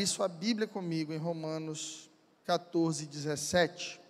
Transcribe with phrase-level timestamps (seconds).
[0.00, 2.08] abrir sua Bíblia comigo em Romanos
[2.46, 4.00] 14, 17.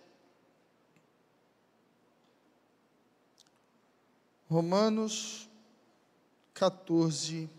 [4.49, 5.49] Romanos
[6.53, 7.49] 14,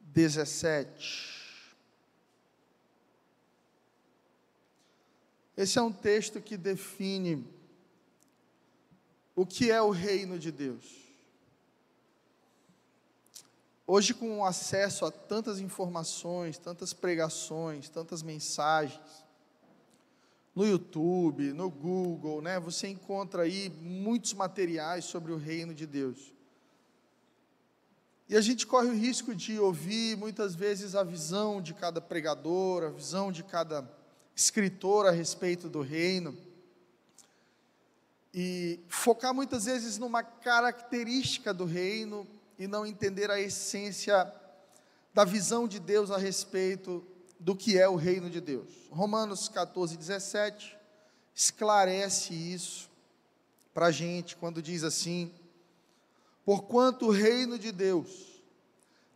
[0.00, 1.32] 17.
[5.56, 7.46] Esse é um texto que define
[9.34, 11.01] o que é o reino de Deus.
[13.94, 18.98] Hoje, com acesso a tantas informações, tantas pregações, tantas mensagens,
[20.54, 26.32] no YouTube, no Google, né, você encontra aí muitos materiais sobre o reino de Deus.
[28.30, 32.84] E a gente corre o risco de ouvir muitas vezes a visão de cada pregador,
[32.84, 33.86] a visão de cada
[34.34, 36.34] escritor a respeito do reino,
[38.32, 42.26] e focar muitas vezes numa característica do reino
[42.62, 44.32] e não entender a essência
[45.12, 47.04] da visão de Deus a respeito
[47.40, 48.72] do que é o reino de Deus.
[48.88, 50.78] Romanos 14, 17
[51.34, 52.88] esclarece isso
[53.74, 55.34] para a gente quando diz assim:
[56.44, 58.40] Porquanto o reino de Deus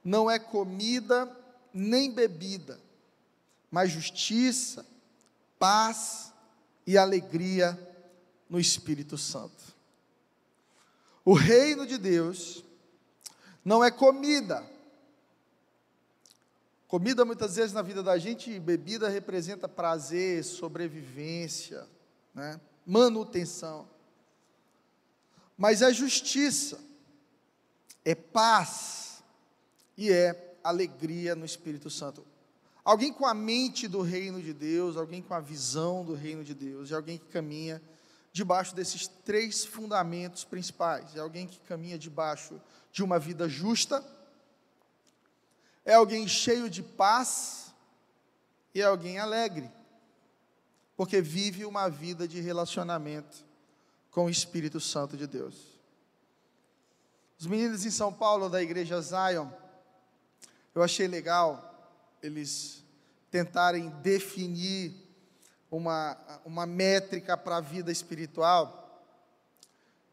[0.03, 1.31] não é comida
[1.73, 2.81] nem bebida,
[3.71, 4.85] mas justiça,
[5.57, 6.33] paz
[6.85, 7.79] e alegria
[8.51, 9.77] no Espírito Santo.
[11.25, 12.66] O reino de Deus
[13.67, 14.64] não é comida.
[16.86, 21.84] Comida muitas vezes na vida da gente, bebida representa prazer, sobrevivência,
[22.33, 22.61] né?
[22.87, 23.89] manutenção.
[25.59, 26.78] Mas é justiça,
[28.05, 29.25] é paz
[29.97, 32.25] e é alegria no Espírito Santo.
[32.84, 36.55] Alguém com a mente do reino de Deus, alguém com a visão do reino de
[36.55, 37.83] Deus, e alguém que caminha
[38.37, 41.17] debaixo desses três fundamentos principais.
[41.17, 42.61] É alguém que caminha debaixo
[42.93, 44.05] de uma vida justa,
[45.87, 47.72] é alguém cheio de paz
[48.75, 49.71] e é alguém alegre,
[50.99, 53.43] porque vive uma vida de relacionamento
[54.11, 55.55] com o Espírito Santo de Deus.
[57.38, 59.49] Os meninos em São Paulo da igreja Zion,
[60.75, 62.84] eu achei legal eles
[63.31, 65.06] tentarem definir
[65.71, 69.04] uma, uma métrica para a vida espiritual.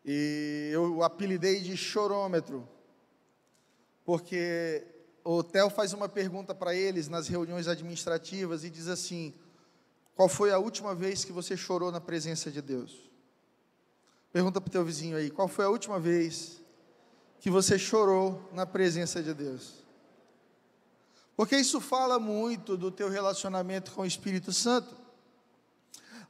[0.05, 2.67] E eu apelidei de chorômetro,
[4.03, 4.85] porque
[5.23, 9.33] o Theo faz uma pergunta para eles nas reuniões administrativas e diz assim:
[10.15, 13.09] Qual foi a última vez que você chorou na presença de Deus?
[14.33, 16.61] Pergunta para o teu vizinho aí: Qual foi a última vez
[17.39, 19.83] que você chorou na presença de Deus?
[21.35, 25.02] Porque isso fala muito do teu relacionamento com o Espírito Santo.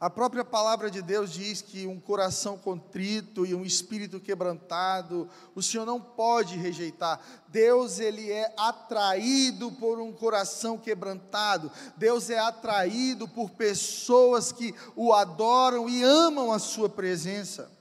[0.04, 5.62] A própria palavra de Deus diz que um coração contrito e um espírito quebrantado, o
[5.62, 7.22] Senhor não pode rejeitar.
[7.48, 11.72] Deus ele é atraído por um coração quebrantado.
[11.96, 17.72] Deus é atraído por pessoas que o adoram e amam a sua presença.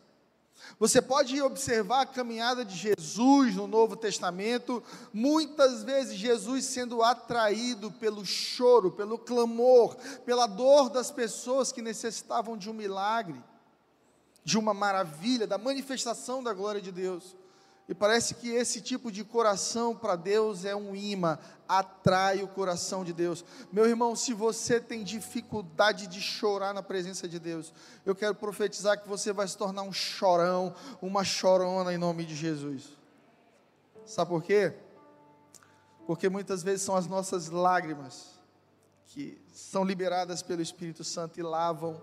[0.79, 7.91] Você pode observar a caminhada de Jesus no Novo Testamento, muitas vezes Jesus sendo atraído
[7.91, 13.43] pelo choro, pelo clamor, pela dor das pessoas que necessitavam de um milagre,
[14.45, 17.37] de uma maravilha, da manifestação da glória de Deus.
[17.89, 21.39] E parece que esse tipo de coração para Deus é um imã,
[21.69, 23.45] atrai o coração de Deus.
[23.73, 27.73] Meu irmão, se você tem dificuldade de chorar na presença de Deus,
[28.07, 32.37] eu quero profetizar que você vai se tornar um chorão, uma chorona em nome de
[32.37, 32.97] Jesus.
[34.07, 34.75] Sabe por quê?
[36.07, 38.41] Porque muitas vezes são as nossas lágrimas
[39.07, 42.01] que são liberadas pelo Espírito Santo e lavam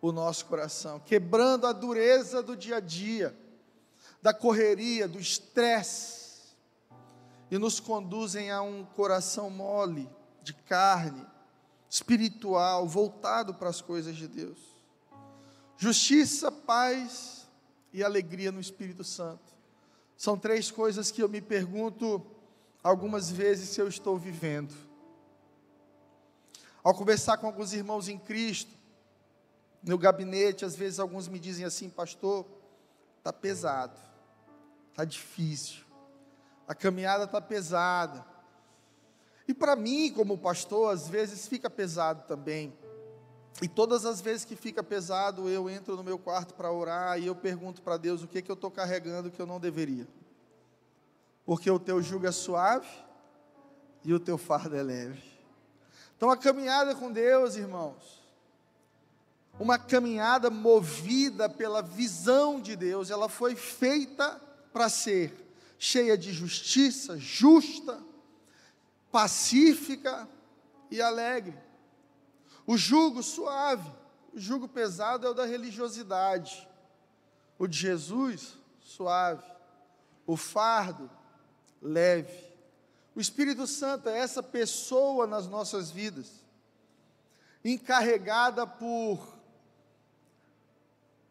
[0.00, 3.36] o nosso coração, quebrando a dureza do dia a dia
[4.22, 6.22] da correria, do estresse,
[7.50, 10.08] e nos conduzem a um coração mole,
[10.42, 11.26] de carne,
[11.90, 14.58] espiritual, voltado para as coisas de Deus.
[15.76, 17.46] Justiça, paz
[17.92, 19.52] e alegria no Espírito Santo.
[20.16, 22.24] São três coisas que eu me pergunto
[22.82, 24.74] algumas vezes se eu estou vivendo.
[26.82, 28.72] Ao conversar com alguns irmãos em Cristo,
[29.82, 32.46] no gabinete, às vezes alguns me dizem assim, pastor,
[33.18, 34.11] está pesado.
[34.92, 35.82] Está difícil.
[36.68, 38.24] A caminhada está pesada.
[39.48, 42.72] E para mim, como pastor, às vezes fica pesado também.
[43.60, 47.26] E todas as vezes que fica pesado, eu entro no meu quarto para orar e
[47.26, 50.06] eu pergunto para Deus o que, que eu estou carregando que eu não deveria.
[51.44, 52.88] Porque o teu jugo é suave
[54.04, 55.22] e o teu fardo é leve.
[56.16, 58.22] Então a caminhada com Deus, irmãos,
[59.58, 64.40] uma caminhada movida pela visão de Deus, ela foi feita
[64.72, 65.42] para ser
[65.78, 68.00] cheia de justiça, justa,
[69.10, 70.28] pacífica
[70.90, 71.58] e alegre.
[72.66, 73.90] O jugo suave,
[74.32, 76.68] o jugo pesado é o da religiosidade.
[77.58, 79.44] O de Jesus, suave.
[80.26, 81.10] O fardo,
[81.80, 82.52] leve.
[83.14, 86.42] O Espírito Santo é essa pessoa nas nossas vidas,
[87.64, 89.36] encarregada por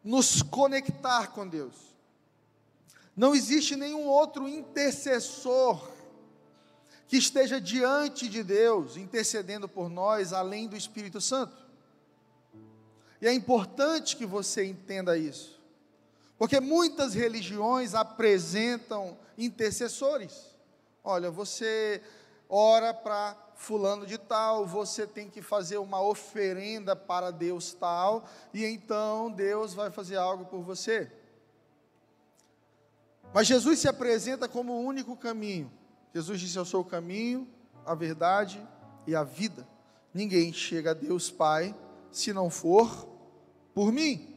[0.04, 1.91] nos conectar com Deus.
[3.16, 5.90] Não existe nenhum outro intercessor
[7.06, 11.54] que esteja diante de Deus, intercedendo por nós, além do Espírito Santo.
[13.20, 15.60] E é importante que você entenda isso,
[16.38, 20.46] porque muitas religiões apresentam intercessores.
[21.04, 22.02] Olha, você
[22.48, 28.64] ora para fulano de tal, você tem que fazer uma oferenda para Deus tal, e
[28.64, 31.12] então Deus vai fazer algo por você.
[33.34, 35.72] Mas Jesus se apresenta como o único caminho.
[36.14, 37.48] Jesus disse: Eu sou o caminho,
[37.84, 38.60] a verdade
[39.06, 39.66] e a vida.
[40.12, 41.74] Ninguém chega a Deus Pai
[42.10, 43.08] se não for
[43.74, 44.28] por mim.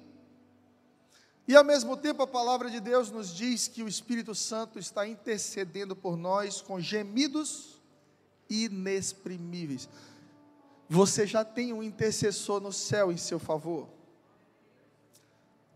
[1.47, 5.07] E ao mesmo tempo a palavra de Deus nos diz que o Espírito Santo está
[5.07, 7.81] intercedendo por nós com gemidos
[8.49, 9.87] inexprimíveis.
[10.89, 13.94] Você já tem um intercessor no céu em seu favor.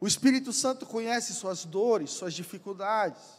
[0.01, 3.38] O Espírito Santo conhece suas dores, suas dificuldades.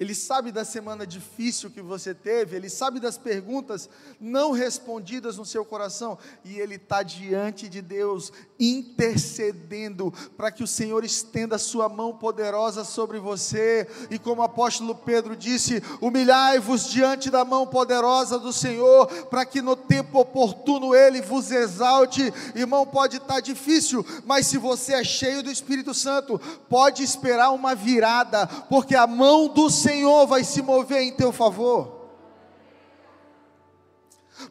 [0.00, 3.86] Ele sabe da semana difícil que você teve, Ele sabe das perguntas
[4.18, 10.66] não respondidas no seu coração, e Ele está diante de Deus, intercedendo para que o
[10.66, 16.88] Senhor estenda a sua mão poderosa sobre você, e como o apóstolo Pedro disse: humilhai-vos
[16.88, 22.32] diante da mão poderosa do Senhor, para que no tempo oportuno Ele vos exalte.
[22.54, 27.50] Irmão, pode estar tá difícil, mas se você é cheio do Espírito Santo, pode esperar
[27.50, 31.98] uma virada, porque a mão do Senhor Senhor vai se mover em teu favor.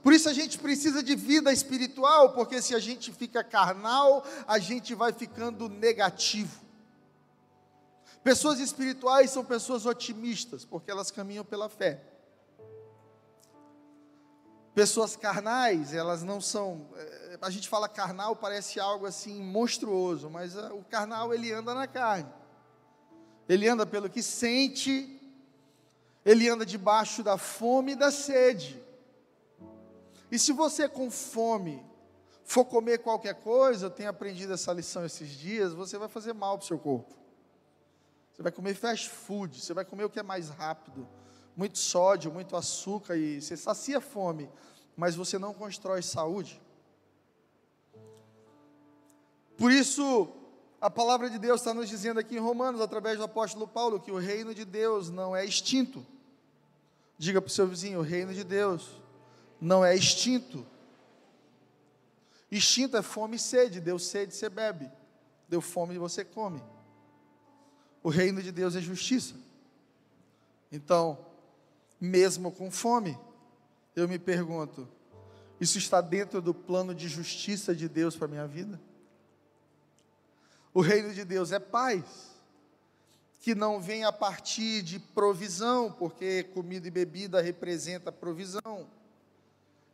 [0.03, 4.59] Por isso a gente precisa de vida espiritual, porque se a gente fica carnal, a
[4.59, 6.59] gente vai ficando negativo.
[8.21, 12.03] Pessoas espirituais são pessoas otimistas, porque elas caminham pela fé.
[14.75, 16.85] Pessoas carnais, elas não são.
[16.95, 21.73] Eh, a gente fala carnal, parece algo assim monstruoso, mas eh, o carnal ele anda
[21.73, 22.31] na carne.
[23.47, 25.18] Ele anda pelo que sente,
[26.25, 28.81] ele anda debaixo da fome e da sede.
[30.31, 31.83] E se você com fome
[32.43, 36.57] for comer qualquer coisa, eu tenho aprendido essa lição esses dias, você vai fazer mal
[36.57, 37.15] para o seu corpo.
[38.33, 41.07] Você vai comer fast food, você vai comer o que é mais rápido,
[41.55, 44.49] muito sódio, muito açúcar e você sacia fome,
[44.95, 46.61] mas você não constrói saúde.
[49.57, 50.31] Por isso,
[50.81, 54.11] a palavra de Deus está nos dizendo aqui em Romanos, através do apóstolo Paulo, que
[54.11, 56.05] o reino de Deus não é extinto.
[57.17, 59.01] Diga para o seu vizinho: o reino de Deus
[59.59, 60.65] não é extinto.
[62.49, 63.81] Extinto é fome e sede.
[63.81, 64.89] Deu sede, você bebe.
[65.49, 66.63] Deu fome, você come.
[68.01, 69.35] O reino de Deus é justiça.
[70.71, 71.17] Então,
[71.99, 73.19] mesmo com fome,
[73.95, 74.87] eu me pergunto:
[75.59, 78.79] isso está dentro do plano de justiça de Deus para a minha vida?
[80.73, 82.29] O reino de Deus é paz
[83.39, 88.87] que não vem a partir de provisão, porque comida e bebida representa provisão.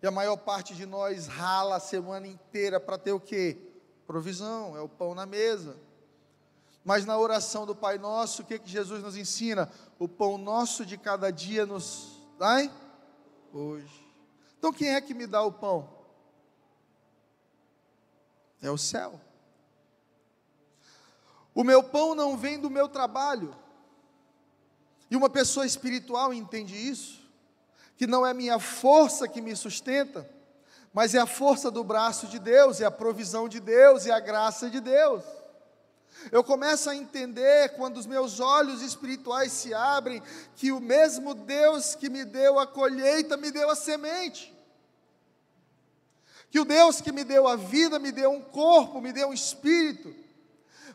[0.01, 3.57] E a maior parte de nós rala a semana inteira para ter o quê?
[4.07, 5.77] Provisão, é o pão na mesa.
[6.83, 9.71] Mas na oração do Pai Nosso, o que, que Jesus nos ensina?
[9.97, 12.71] O pão nosso de cada dia nos dai
[13.53, 14.05] hoje.
[14.57, 15.89] Então quem é que me dá o pão?
[18.61, 19.19] É o céu.
[21.55, 23.55] O meu pão não vem do meu trabalho.
[25.09, 27.21] E uma pessoa espiritual entende isso,
[27.95, 30.29] que não é minha força que me sustenta,
[30.93, 34.19] mas é a força do braço de Deus, é a provisão de Deus, é a
[34.19, 35.23] graça de Deus.
[36.31, 40.21] Eu começo a entender quando os meus olhos espirituais se abrem,
[40.55, 44.53] que o mesmo Deus que me deu a colheita me deu a semente.
[46.49, 49.33] Que o Deus que me deu a vida me deu um corpo, me deu um
[49.33, 50.24] espírito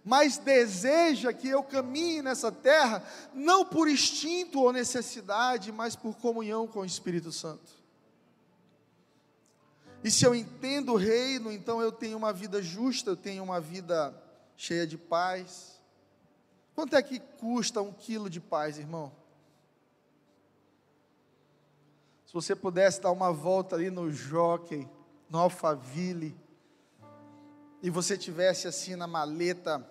[0.04, 3.04] mas deseja que eu caminhe nessa terra,
[3.35, 7.80] não por instinto ou necessidade, mas por comunhão com o Espírito Santo.
[10.02, 13.61] E se eu entendo o reino, então eu tenho uma vida justa, eu tenho uma
[13.61, 14.14] vida
[14.57, 15.78] cheia de paz.
[16.75, 19.12] Quanto é que custa um quilo de paz, irmão?
[22.25, 24.88] Se você pudesse dar uma volta ali no Jockey,
[25.28, 26.35] no Alphaville,
[27.82, 29.87] e você tivesse assim na maleta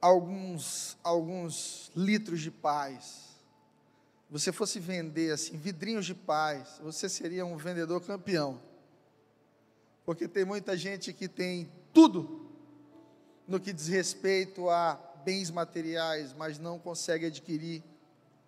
[0.00, 3.36] alguns alguns litros de paz,
[4.30, 8.60] você fosse vender assim vidrinhos de paz, você seria um vendedor campeão.
[10.04, 12.48] Porque tem muita gente que tem tudo
[13.46, 17.82] no que diz respeito a bens materiais, mas não consegue adquirir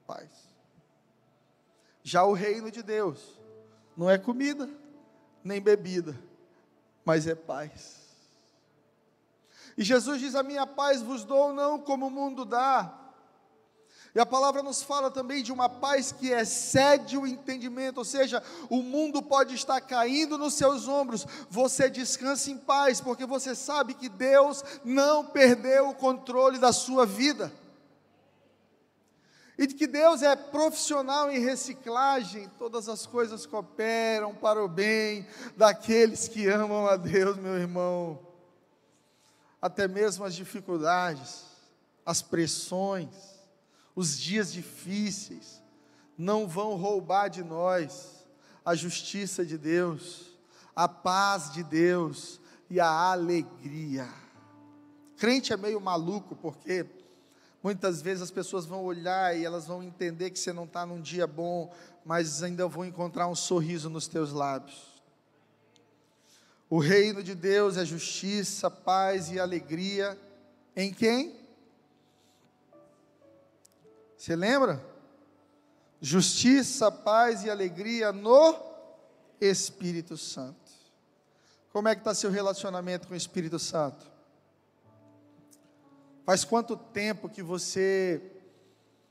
[0.07, 0.31] paz.
[2.03, 3.39] Já o reino de Deus
[3.97, 4.69] não é comida,
[5.43, 6.17] nem bebida,
[7.09, 7.97] mas é paz.
[9.79, 12.95] E Jesus diz: A minha paz vos dou, não como o mundo dá.
[14.15, 18.43] E a palavra nos fala também de uma paz que excede o entendimento, ou seja,
[18.69, 23.95] o mundo pode estar caindo nos seus ombros, você descansa em paz, porque você sabe
[23.95, 27.51] que Deus não perdeu o controle da sua vida.
[29.59, 35.27] E de que Deus é profissional em reciclagem, todas as coisas cooperam para o bem
[35.57, 38.21] daqueles que amam a Deus, meu irmão.
[39.61, 41.45] Até mesmo as dificuldades,
[42.07, 43.09] as pressões,
[43.97, 45.61] os dias difíceis
[46.17, 48.25] não vão roubar de nós
[48.65, 50.39] a justiça de Deus,
[50.75, 54.09] a paz de Deus e a alegria.
[55.17, 56.85] Crente é meio maluco porque
[57.63, 61.01] muitas vezes as pessoas vão olhar e elas vão entender que você não está num
[61.01, 61.73] dia bom,
[62.05, 64.99] mas ainda vão encontrar um sorriso nos teus lábios.
[66.71, 70.19] O reino de Deus é justiça, paz e alegria
[70.77, 71.35] em quem?
[74.17, 74.85] Você lembra?
[76.01, 78.55] Justiça, paz e alegria no
[79.41, 80.69] Espírito Santo.
[81.73, 84.18] Como é que está seu relacionamento com o Espírito Santo?
[86.29, 88.21] Faz quanto tempo que você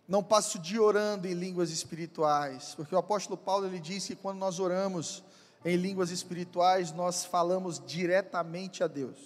[0.07, 2.75] não passa o dia orando em línguas espirituais?
[2.75, 5.23] Porque o apóstolo Paulo ele disse que quando nós oramos
[5.65, 9.17] em línguas espirituais, nós falamos diretamente a Deus.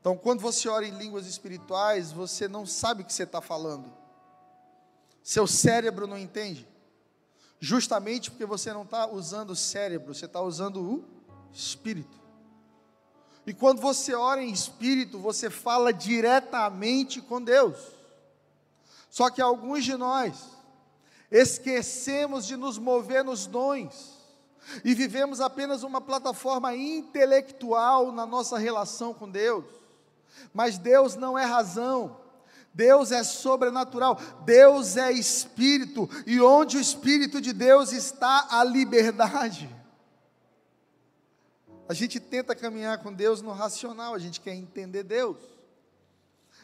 [0.00, 3.92] Então, quando você ora em línguas espirituais, você não sabe o que você está falando.
[5.24, 6.68] Seu cérebro não entende.
[7.58, 11.04] Justamente porque você não está usando o cérebro, você está usando o
[11.52, 12.21] espírito.
[13.46, 17.76] E quando você ora em espírito, você fala diretamente com Deus.
[19.10, 20.34] Só que alguns de nós
[21.30, 24.12] esquecemos de nos mover nos dons
[24.84, 29.64] e vivemos apenas uma plataforma intelectual na nossa relação com Deus.
[30.52, 32.16] Mas Deus não é razão,
[32.72, 39.68] Deus é sobrenatural, Deus é espírito, e onde o espírito de Deus está, a liberdade.
[41.92, 45.36] A gente tenta caminhar com Deus no racional, a gente quer entender Deus,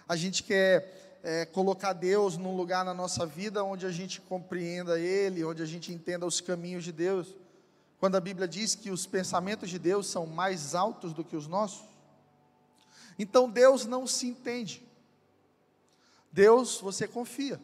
[0.08, 4.98] a gente quer é, colocar Deus num lugar na nossa vida onde a gente compreenda
[4.98, 7.34] Ele, onde a gente entenda os caminhos de Deus.
[8.00, 11.46] Quando a Bíblia diz que os pensamentos de Deus são mais altos do que os
[11.46, 11.86] nossos,
[13.18, 14.82] então Deus não se entende.
[16.32, 17.60] Deus você confia.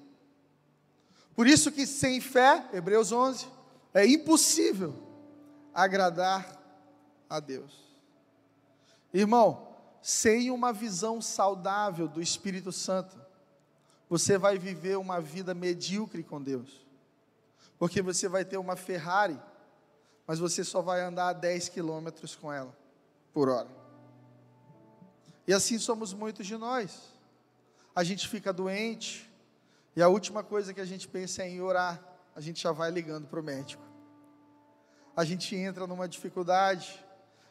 [1.35, 3.49] Por isso que sem fé, Hebreus 11,
[3.95, 4.95] é impossível
[5.73, 6.63] agradar
[7.37, 7.73] a Deus.
[9.13, 9.69] Irmão,
[10.03, 13.17] sem uma visão saudável do Espírito Santo,
[14.09, 16.85] você vai viver uma vida medíocre com Deus.
[17.79, 19.41] Porque você vai ter uma Ferrari,
[20.27, 22.77] mas você só vai andar 10 quilômetros com ela
[23.33, 23.69] por hora.
[25.47, 27.13] E assim somos muitos de nós.
[27.95, 29.31] A gente fica doente,
[29.97, 32.03] e a última coisa que a gente pensa é em orar,
[32.35, 33.83] a gente já vai ligando para o médico.
[35.17, 37.04] A gente entra numa dificuldade,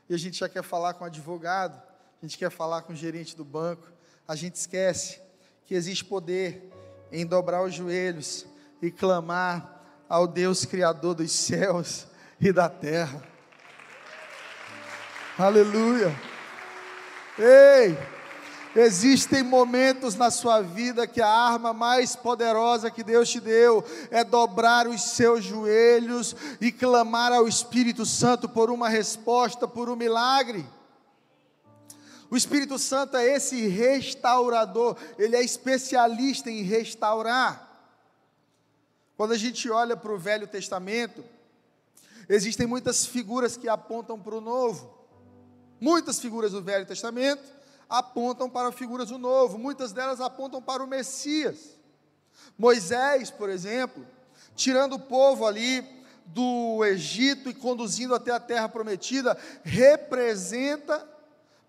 [0.09, 1.81] e a gente já quer falar com o advogado,
[2.21, 3.91] a gente quer falar com o gerente do banco,
[4.27, 5.21] a gente esquece
[5.65, 6.71] que existe poder
[7.11, 8.45] em dobrar os joelhos
[8.81, 12.07] e clamar ao Deus Criador dos céus
[12.39, 13.23] e da terra.
[15.37, 16.13] Aleluia.
[17.37, 17.97] Ei,
[18.75, 24.23] existem momentos na sua vida que a arma mais poderosa que Deus te deu é
[24.23, 30.65] dobrar os seus joelhos e clamar ao Espírito Santo por uma resposta, por um milagre.
[32.31, 37.69] O Espírito Santo é esse restaurador, ele é especialista em restaurar.
[39.15, 41.23] Quando a gente olha para o Velho Testamento,
[42.27, 44.91] existem muitas figuras que apontam para o Novo.
[45.79, 47.43] Muitas figuras do Velho Testamento
[47.93, 51.77] apontam para figuras do Novo, muitas delas apontam para o Messias.
[52.57, 54.03] Moisés, por exemplo,
[54.55, 55.87] tirando o povo ali
[56.25, 61.07] do Egito e conduzindo até a terra prometida, representa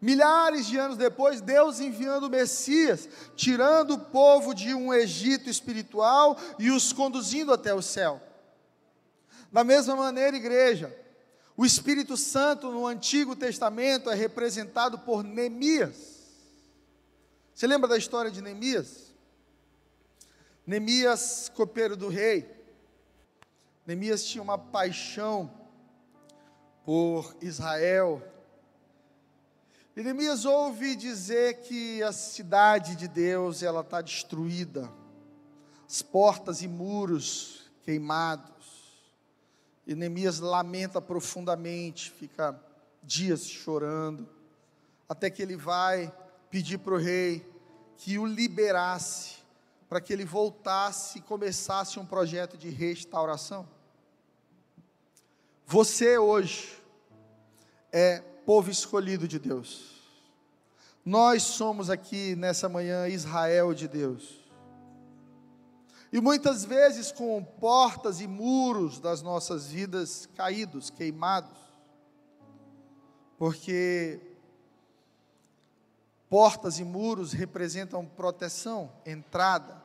[0.01, 6.39] milhares de anos depois Deus enviando o Messias, tirando o povo de um Egito espiritual
[6.59, 8.19] e os conduzindo até o céu.
[9.53, 11.05] Da mesma maneira, igreja,
[11.55, 16.14] o Espírito Santo no Antigo Testamento é representado por Neemias.
[17.55, 19.15] Você lembra da história de Neemias?
[20.67, 22.51] Neemias, copeiro do rei,
[23.87, 25.49] Neemias tinha uma paixão
[26.85, 28.21] por Israel.
[29.95, 34.91] E Neemias ouve dizer que a cidade de Deus ela está destruída,
[35.89, 39.05] as portas e muros queimados.
[39.87, 42.61] E Neemias lamenta profundamente, fica
[43.01, 44.29] dias chorando,
[45.09, 46.13] até que ele vai
[46.55, 47.45] pedir para o rei
[47.97, 49.39] que o liberasse,
[49.89, 53.69] para que ele voltasse e começasse um projeto de restauração.
[55.67, 56.81] Você hoje
[57.91, 60.01] é povo escolhido de Deus.
[61.05, 64.49] Nós somos aqui nessa manhã Israel de Deus.
[66.13, 71.59] E muitas vezes com portas e muros das nossas vidas caídos, queimados,
[73.37, 74.34] porque
[76.29, 79.83] portas e muros representam proteção, entrada.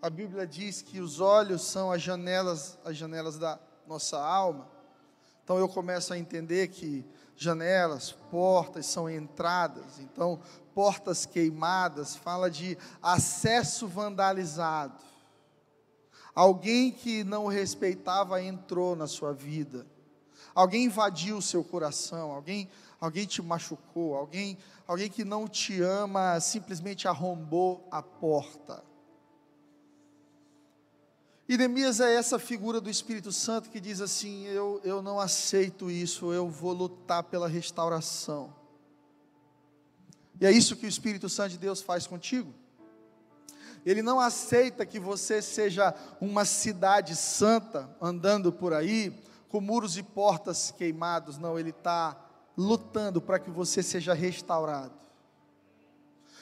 [0.00, 4.68] A Bíblia diz que os olhos são as janelas, as janelas da nossa alma.
[5.42, 7.04] Então eu começo a entender que
[7.36, 9.98] janelas, portas são entradas.
[10.00, 10.40] Então,
[10.74, 15.02] portas queimadas fala de acesso vandalizado.
[16.34, 19.86] Alguém que não respeitava entrou na sua vida.
[20.54, 22.68] Alguém invadiu o seu coração, alguém
[23.00, 28.82] alguém te machucou, alguém alguém que não te ama simplesmente arrombou a porta.
[31.48, 35.90] E Neemias é essa figura do Espírito Santo que diz assim: eu, eu não aceito
[35.90, 38.54] isso, eu vou lutar pela restauração.
[40.40, 42.52] E é isso que o Espírito Santo de Deus faz contigo.
[43.84, 50.02] Ele não aceita que você seja uma cidade santa andando por aí, com muros e
[50.02, 51.38] portas queimados.
[51.38, 52.27] Não, ele está
[52.58, 54.92] lutando para que você seja restaurado.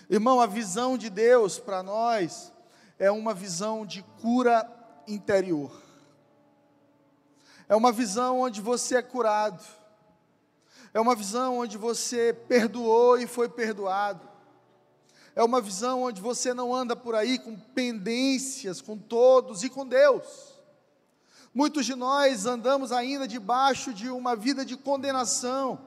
[0.08, 2.50] Irmão, a visão de Deus para nós
[2.98, 4.66] é uma visão de cura
[5.06, 5.70] interior.
[7.68, 9.62] É uma visão onde você é curado.
[10.94, 14.26] É uma visão onde você perdoou e foi perdoado.
[15.34, 19.86] É uma visão onde você não anda por aí com pendências com todos e com
[19.86, 20.54] Deus.
[21.52, 25.85] Muitos de nós andamos ainda debaixo de uma vida de condenação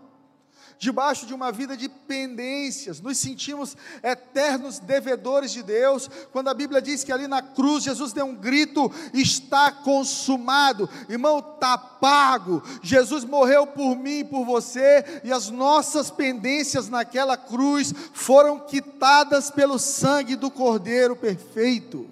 [0.80, 6.82] debaixo de uma vida de pendências, nos sentimos eternos devedores de Deus, quando a Bíblia
[6.82, 12.64] diz que ali na cruz Jesus deu um grito: está consumado, irmão, está pago.
[12.82, 19.52] Jesus morreu por mim e por você, e as nossas pendências naquela cruz foram quitadas
[19.52, 22.10] pelo sangue do Cordeiro perfeito.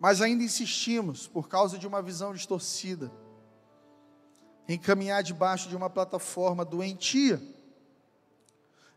[0.00, 3.12] Mas ainda insistimos por causa de uma visão distorcida
[4.70, 7.42] em caminhar debaixo de uma plataforma doentia.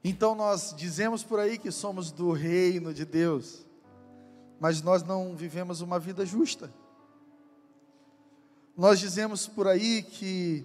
[0.03, 3.65] Então nós dizemos por aí que somos do reino de Deus,
[4.59, 6.71] mas nós não vivemos uma vida justa.
[8.77, 10.63] Nós dizemos por aí que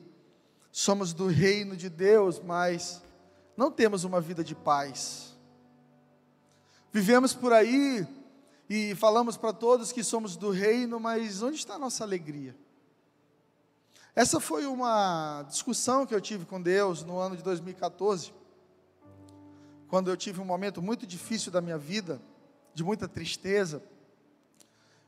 [0.71, 3.03] somos do reino de Deus, mas
[3.57, 5.35] não temos uma vida de paz.
[6.93, 8.07] Vivemos por aí
[8.69, 12.55] e falamos para todos que somos do reino, mas onde está a nossa alegria?
[14.15, 18.33] Essa foi uma discussão que eu tive com Deus no ano de 2014,
[19.89, 22.21] quando eu tive um momento muito difícil da minha vida,
[22.75, 23.83] de muita tristeza.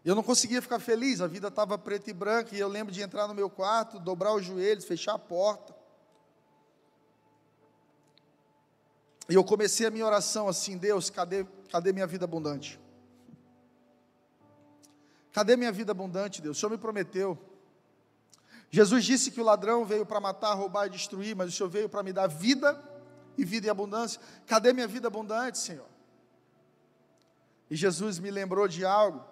[0.05, 3.03] Eu não conseguia ficar feliz, a vida estava preta e branca, e eu lembro de
[3.03, 5.75] entrar no meu quarto, dobrar os joelhos, fechar a porta.
[9.29, 12.81] E eu comecei a minha oração assim: Deus, cadê, cadê minha vida abundante?
[15.33, 16.57] Cadê minha vida abundante, Deus?
[16.57, 17.39] O Senhor me prometeu.
[18.71, 21.89] Jesus disse que o ladrão veio para matar, roubar e destruir, mas o Senhor veio
[21.89, 22.81] para me dar vida
[23.37, 24.21] e vida em abundância.
[24.47, 25.89] Cadê minha vida abundante, Senhor?
[27.69, 29.25] E Jesus me lembrou de algo,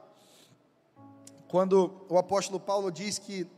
[1.49, 3.49] quando o apóstolo Paulo diz que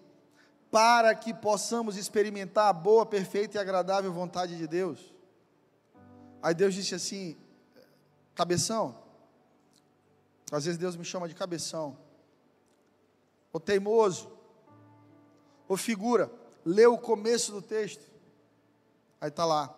[0.70, 5.12] para que possamos experimentar a boa, perfeita e agradável vontade de Deus.
[6.42, 7.36] Aí Deus disse assim:
[8.34, 8.96] cabeção.
[10.52, 11.96] Às vezes Deus me chama de cabeção.
[13.52, 14.39] O teimoso
[15.70, 16.28] Ô figura,
[16.64, 18.04] lê o começo do texto.
[19.20, 19.72] Aí está lá.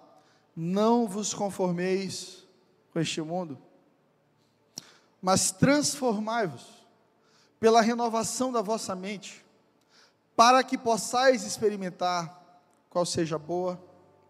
[0.56, 2.48] Não vos conformeis
[2.90, 3.58] com este mundo,
[5.20, 6.66] mas transformai-vos
[7.60, 9.44] pela renovação da vossa mente,
[10.34, 12.40] para que possais experimentar
[12.88, 13.78] qual seja a boa,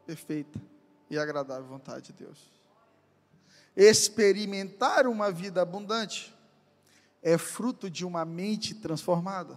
[0.04, 0.60] perfeita
[1.08, 2.50] e agradável vontade de Deus.
[3.76, 6.34] Experimentar uma vida abundante
[7.22, 9.56] é fruto de uma mente transformada.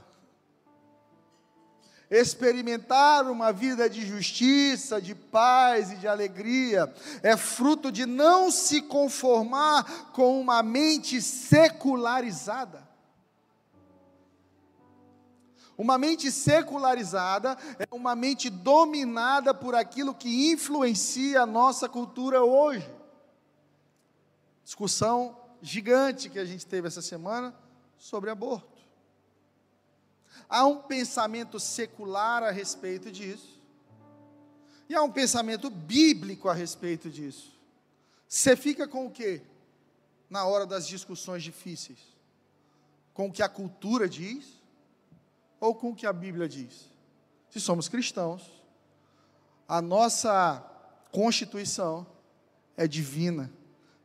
[2.16, 8.82] Experimentar uma vida de justiça, de paz e de alegria, é fruto de não se
[8.82, 12.86] conformar com uma mente secularizada.
[15.78, 22.90] Uma mente secularizada é uma mente dominada por aquilo que influencia a nossa cultura hoje.
[24.64, 27.54] Discussão gigante que a gente teve essa semana
[27.98, 28.75] sobre aborto.
[30.50, 33.60] Há um pensamento secular a respeito disso.
[34.88, 37.54] E há um pensamento bíblico a respeito disso.
[38.28, 39.42] Você fica com o quê?
[40.30, 42.00] Na hora das discussões difíceis?
[43.14, 44.56] Com o que a cultura diz?
[45.60, 46.90] ou com o que a Bíblia diz?
[47.50, 48.64] Se somos cristãos,
[49.68, 50.64] a nossa
[51.12, 52.06] constituição
[52.78, 53.52] é divina,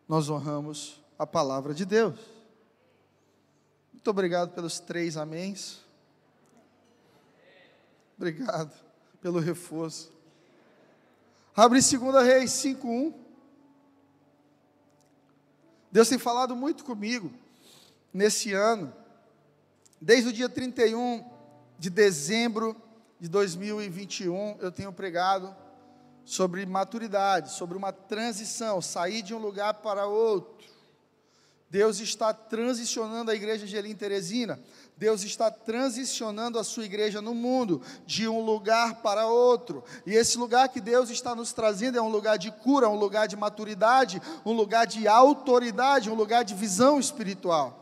[0.09, 2.19] nós honramos a palavra de Deus.
[3.93, 5.81] Muito obrigado pelos três améns.
[8.21, 8.71] Obrigado
[9.23, 10.13] pelo reforço.
[11.57, 13.15] Abre 2 Reis 5:1.
[15.91, 17.33] Deus tem falado muito comigo
[18.13, 18.93] nesse ano,
[19.99, 21.25] desde o dia 31
[21.79, 22.77] de dezembro
[23.19, 25.57] de 2021, eu tenho pregado
[26.23, 30.69] sobre maturidade, sobre uma transição, sair de um lugar para outro.
[31.71, 34.59] Deus está transicionando a igreja de Elim Teresina.
[34.97, 39.85] Deus está transicionando a sua igreja no mundo, de um lugar para outro.
[40.05, 43.29] E esse lugar que Deus está nos trazendo é um lugar de cura, um lugar
[43.29, 47.81] de maturidade, um lugar de autoridade, um lugar de visão espiritual.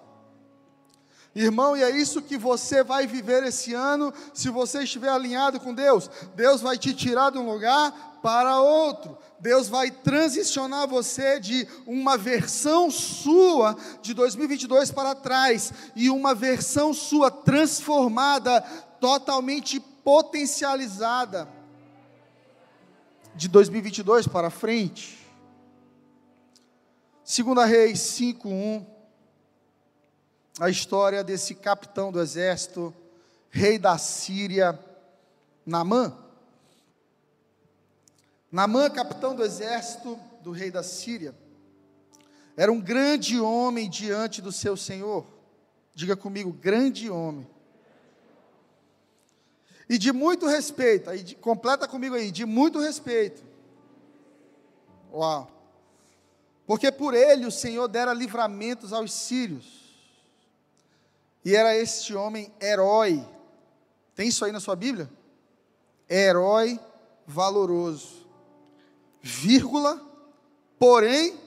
[1.35, 5.75] Irmão, e é isso que você vai viver esse ano, se você estiver alinhado com
[5.75, 6.11] Deus.
[6.35, 9.17] Deus vai te tirar de um lugar para outro.
[9.39, 16.93] Deus vai transicionar você de uma versão sua de 2022 para trás e uma versão
[16.93, 18.61] sua transformada,
[19.01, 21.49] totalmente potencializada
[23.37, 25.19] de 2022 para frente.
[27.23, 28.98] Segunda Reis 5:1
[30.59, 32.95] a história desse capitão do exército,
[33.49, 34.79] rei da Síria,
[35.65, 36.17] Namã.
[38.51, 41.35] Namã, capitão do exército do rei da Síria,
[42.57, 45.25] era um grande homem diante do seu senhor.
[45.95, 47.47] Diga comigo, grande homem.
[49.89, 53.43] E de muito respeito, aí completa comigo aí, de muito respeito.
[55.13, 55.51] Uau.
[56.67, 59.78] Porque por ele o Senhor dera livramentos aos sírios
[61.49, 63.27] e era este homem herói.
[64.15, 65.11] Tem isso aí na sua Bíblia?
[66.07, 66.79] Herói
[67.27, 68.29] valoroso.
[69.23, 69.99] Vírgula,
[70.79, 71.41] porém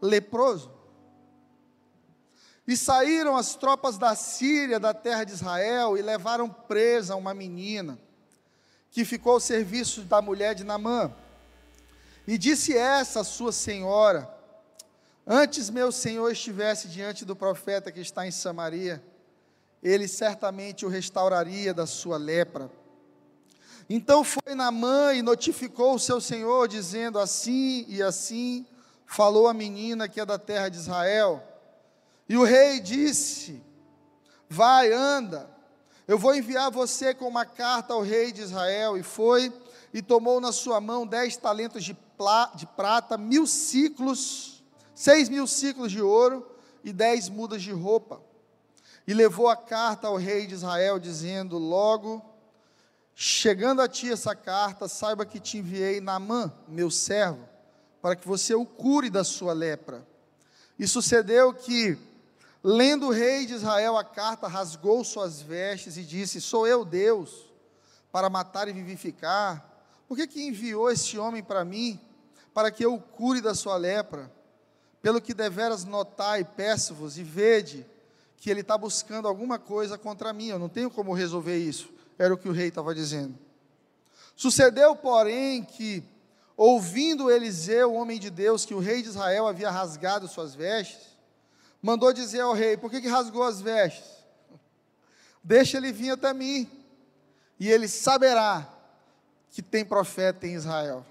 [0.00, 0.70] leproso.
[2.66, 7.98] E saíram as tropas da Síria, da terra de Israel, e levaram presa uma menina,
[8.90, 11.14] que ficou ao serviço da mulher de Namã.
[12.26, 14.34] E disse essa sua senhora:
[15.26, 19.02] Antes meu senhor estivesse diante do profeta que está em Samaria,
[19.82, 22.70] ele certamente o restauraria da sua lepra.
[23.90, 28.64] Então foi Naamã e notificou o seu senhor, dizendo assim e assim,
[29.04, 31.42] falou a menina que é da terra de Israel.
[32.28, 33.60] E o rei disse:
[34.48, 35.50] Vai, anda,
[36.06, 38.96] eu vou enviar você com uma carta ao rei de Israel.
[38.96, 39.52] E foi
[39.92, 41.96] e tomou na sua mão dez talentos de,
[42.54, 44.55] de prata, mil ciclos
[44.96, 46.44] seis mil ciclos de ouro
[46.82, 48.20] e dez mudas de roupa.
[49.06, 52.24] E levou a carta ao rei de Israel, dizendo: Logo,
[53.14, 57.46] chegando a ti essa carta, saiba que te enviei Naamã, meu servo,
[58.00, 60.04] para que você o cure da sua lepra.
[60.78, 61.96] E sucedeu que,
[62.64, 67.52] lendo o rei de Israel a carta, rasgou suas vestes e disse: Sou eu Deus,
[68.10, 69.74] para matar e vivificar.
[70.08, 72.00] Por que, que enviou este homem para mim,
[72.54, 74.34] para que eu o cure da sua lepra?
[75.02, 77.86] Pelo que deveras notar e peço-vos, e vede
[78.36, 82.32] que ele está buscando alguma coisa contra mim, eu não tenho como resolver isso, era
[82.32, 83.36] o que o rei estava dizendo.
[84.34, 86.04] Sucedeu, porém, que,
[86.56, 91.16] ouvindo Eliseu, o homem de Deus, que o rei de Israel havia rasgado suas vestes,
[91.80, 94.04] mandou dizer ao rei: Por que, que rasgou as vestes?
[95.42, 96.68] Deixa ele vir até mim,
[97.58, 98.72] e ele saberá
[99.50, 101.04] que tem profeta em Israel.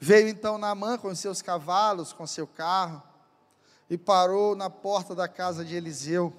[0.00, 3.02] Veio então Naamã com seus cavalos, com seu carro,
[3.90, 6.32] e parou na porta da casa de Eliseu.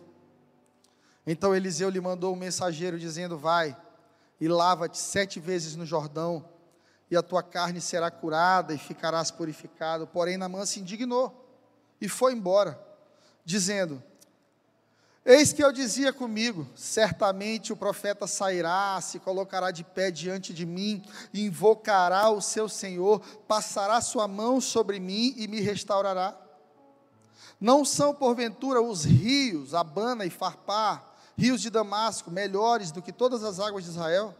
[1.27, 3.75] Então Eliseu lhe mandou um mensageiro dizendo: Vai
[4.39, 6.47] e lava-te sete vezes no Jordão,
[7.11, 10.07] e a tua carne será curada e ficarás purificado.
[10.07, 11.45] Porém, Naamã se indignou
[11.99, 12.81] e foi embora,
[13.43, 14.01] dizendo:
[15.31, 20.65] Eis que eu dizia comigo: certamente o profeta sairá, se colocará de pé diante de
[20.65, 26.35] mim, invocará o seu Senhor, passará sua mão sobre mim e me restaurará.
[27.61, 33.43] Não são, porventura, os rios, Abana e Farpar, rios de Damasco, melhores do que todas
[33.43, 34.33] as águas de Israel?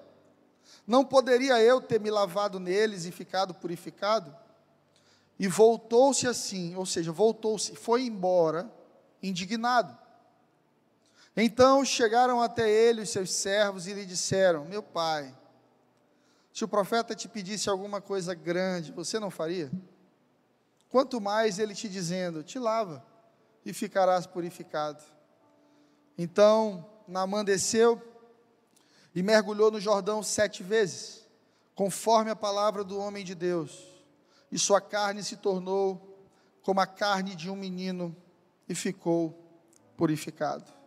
[0.88, 4.36] Não poderia eu ter me lavado neles e ficado purificado?
[5.38, 8.68] E voltou-se assim, ou seja, voltou-se, foi embora,
[9.22, 10.09] indignado.
[11.42, 15.34] Então chegaram até ele os seus servos e lhe disseram: Meu pai,
[16.52, 19.72] se o profeta te pedisse alguma coisa grande, você não faria?
[20.90, 23.06] Quanto mais ele te dizendo: Te lava
[23.66, 25.02] e ficarás purificado.
[26.18, 28.02] Então Naamã desceu
[29.16, 31.26] e mergulhou no Jordão sete vezes,
[31.74, 33.88] conforme a palavra do homem de Deus,
[34.52, 36.20] e sua carne se tornou
[36.62, 38.14] como a carne de um menino
[38.68, 39.42] e ficou
[39.96, 40.79] purificado.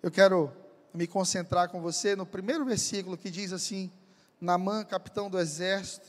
[0.00, 0.52] Eu quero
[0.94, 3.90] me concentrar com você no primeiro versículo que diz assim:
[4.40, 6.06] Namã, capitão do exército,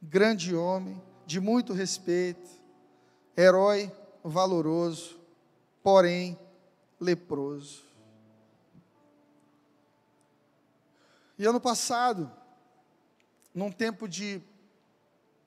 [0.00, 2.48] grande homem, de muito respeito,
[3.36, 3.92] herói
[4.24, 5.20] valoroso,
[5.82, 6.38] porém
[6.98, 7.82] leproso.
[11.38, 12.30] E ano passado,
[13.54, 14.40] num tempo de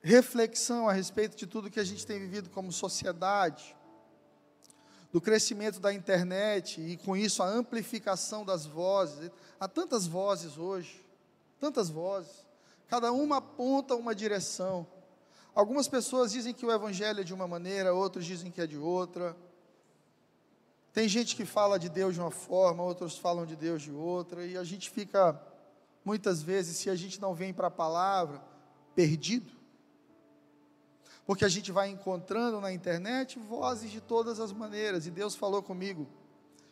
[0.02, 3.76] reflexão a respeito de tudo que a gente tem vivido como sociedade,
[5.12, 9.30] do crescimento da internet e com isso a amplificação das vozes.
[9.60, 11.06] Há tantas vozes hoje,
[11.60, 12.46] tantas vozes,
[12.88, 14.88] cada uma aponta uma direção.
[15.54, 18.78] Algumas pessoas dizem que o evangelho é de uma maneira, outros dizem que é de
[18.78, 19.36] outra.
[20.94, 24.46] Tem gente que fala de Deus de uma forma, outros falam de Deus de outra,
[24.46, 25.42] e a gente fica,
[26.06, 28.42] muitas vezes, se a gente não vem para a palavra,
[28.96, 29.61] perdido
[31.32, 35.64] porque a gente vai encontrando na internet vozes de todas as maneiras, e Deus falou
[35.64, 36.06] comigo: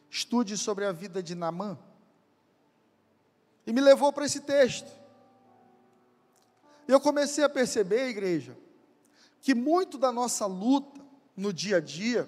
[0.09, 1.79] estude sobre a vida de Namã,
[3.65, 4.91] e me levou para esse texto.
[6.85, 8.53] Eu comecei a perceber, igreja,
[9.39, 10.99] que muito da nossa luta
[11.37, 12.27] no dia a dia,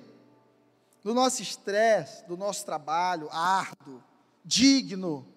[1.03, 4.01] do nosso estresse, do nosso trabalho árduo,
[4.45, 5.27] digno,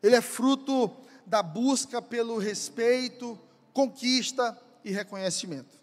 [0.00, 3.36] ele é fruto da busca pelo respeito,
[3.72, 5.79] conquista e reconhecimento.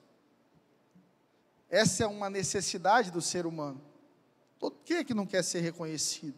[1.69, 3.81] Essa é uma necessidade do ser humano.
[4.85, 6.37] Quem é que não quer ser reconhecido,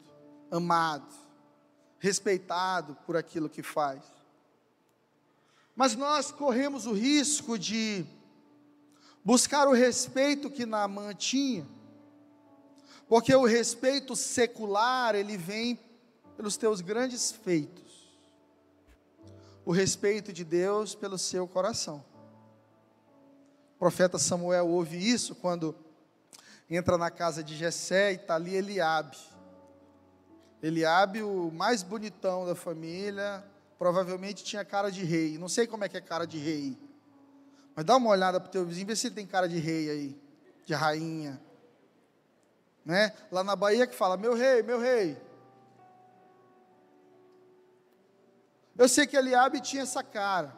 [0.51, 1.13] amado,
[1.99, 4.03] respeitado por aquilo que faz?
[5.75, 8.05] Mas nós corremos o risco de
[9.23, 11.65] buscar o respeito que Naamã tinha,
[13.07, 15.79] porque o respeito secular, ele vem
[16.35, 18.17] pelos teus grandes feitos,
[19.63, 22.03] o respeito de Deus pelo seu coração.
[23.79, 25.73] Profeta Samuel ouve isso quando
[26.69, 29.17] entra na casa de Jessé e está ali Eliabe.
[30.61, 33.41] Eliabe, o mais bonitão da família,
[33.77, 35.37] provavelmente tinha cara de rei.
[35.37, 36.77] Não sei como é que é cara de rei.
[37.73, 39.89] Mas dá uma olhada para o teu vizinho, vê se ele tem cara de rei
[39.89, 40.21] aí,
[40.65, 41.41] de rainha.
[42.83, 43.13] Né?
[43.31, 45.17] Lá na Bahia que fala, meu rei, meu rei.
[48.77, 50.53] Eu sei que Eliabe tinha essa cara.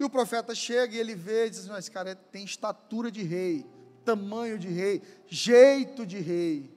[0.00, 3.22] E o profeta chega e ele vê e diz: Mas esse cara tem estatura de
[3.22, 3.66] rei,
[4.02, 6.74] tamanho de rei, jeito de rei.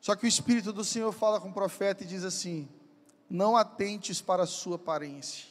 [0.00, 2.66] Só que o Espírito do Senhor fala com o profeta e diz assim:
[3.28, 5.46] Não atentes para a sua aparência.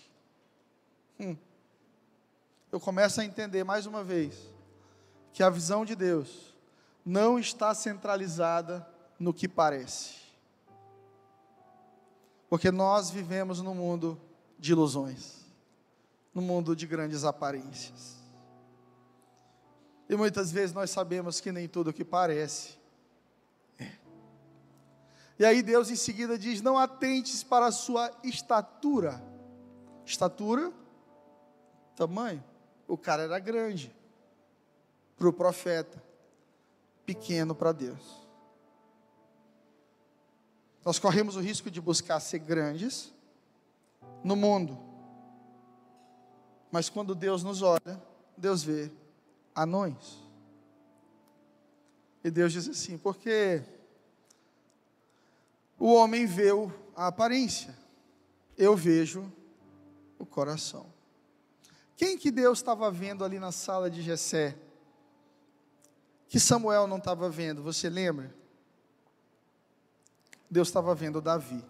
[1.19, 1.37] Hum.
[2.71, 4.33] Eu começo a entender mais uma vez
[5.31, 6.55] que a visão de Deus
[7.05, 8.85] não está centralizada
[9.19, 10.15] no que parece.
[12.49, 14.19] Porque nós vivemos num mundo
[14.57, 15.36] de ilusões
[16.37, 18.15] no mundo de grandes aparências.
[20.07, 22.77] E muitas vezes nós sabemos que nem tudo o que parece
[23.79, 23.91] é.
[25.39, 29.19] E aí Deus em seguida diz: Não atentes para a sua estatura.
[30.05, 30.71] Estatura,
[31.95, 32.43] tamanho.
[32.87, 33.91] O cara era grande
[35.17, 36.01] para o profeta,
[37.03, 38.27] pequeno para Deus.
[40.85, 43.11] Nós corremos o risco de buscar ser grandes
[44.23, 44.86] no mundo,
[46.71, 48.01] mas quando Deus nos olha,
[48.35, 48.91] Deus vê
[49.55, 50.21] anões.
[52.23, 53.63] E Deus diz assim: porque
[55.79, 56.49] o homem vê
[56.95, 57.75] a aparência,
[58.57, 59.31] eu vejo
[60.19, 60.91] o coração.
[61.95, 64.57] Quem que Deus estava vendo ali na sala de Jessé?
[66.27, 68.35] Que Samuel não estava vendo, você lembra?
[70.49, 71.63] Deus estava vendo Davi.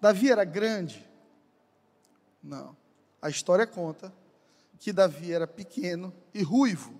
[0.00, 1.06] Davi era grande,
[2.42, 2.76] não.
[3.20, 4.12] A história conta
[4.78, 6.98] que Davi era pequeno e ruivo.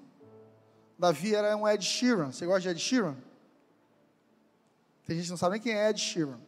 [0.98, 2.30] Davi era um Ed Sheeran.
[2.30, 3.16] Você gosta de Ed Sheeran?
[5.06, 6.38] Tem gente que não sabe nem quem é Ed Sheeran.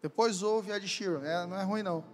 [0.00, 2.04] Depois ouve Ed Sheeran, é, não é ruim não.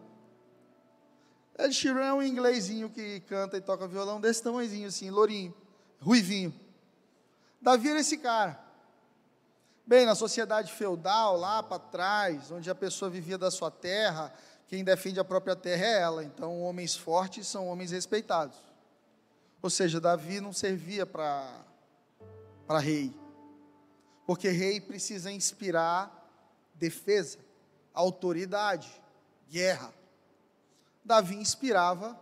[1.59, 5.55] Ed Sheeran é um inglesinho que canta e toca violão desse tamanhozinho assim, lourinho,
[6.00, 6.53] ruivinho.
[7.61, 8.59] Davi era esse cara.
[9.87, 14.33] Bem, na sociedade feudal, lá para trás, onde a pessoa vivia da sua terra,
[14.74, 16.24] quem defende a própria terra é ela.
[16.24, 18.58] Então, homens fortes são homens respeitados.
[19.62, 21.64] Ou seja, Davi não servia para
[22.80, 23.14] rei.
[24.26, 26.28] Porque rei precisa inspirar
[26.74, 27.38] defesa,
[27.92, 29.00] autoridade,
[29.48, 29.94] guerra.
[31.04, 32.18] Davi inspirava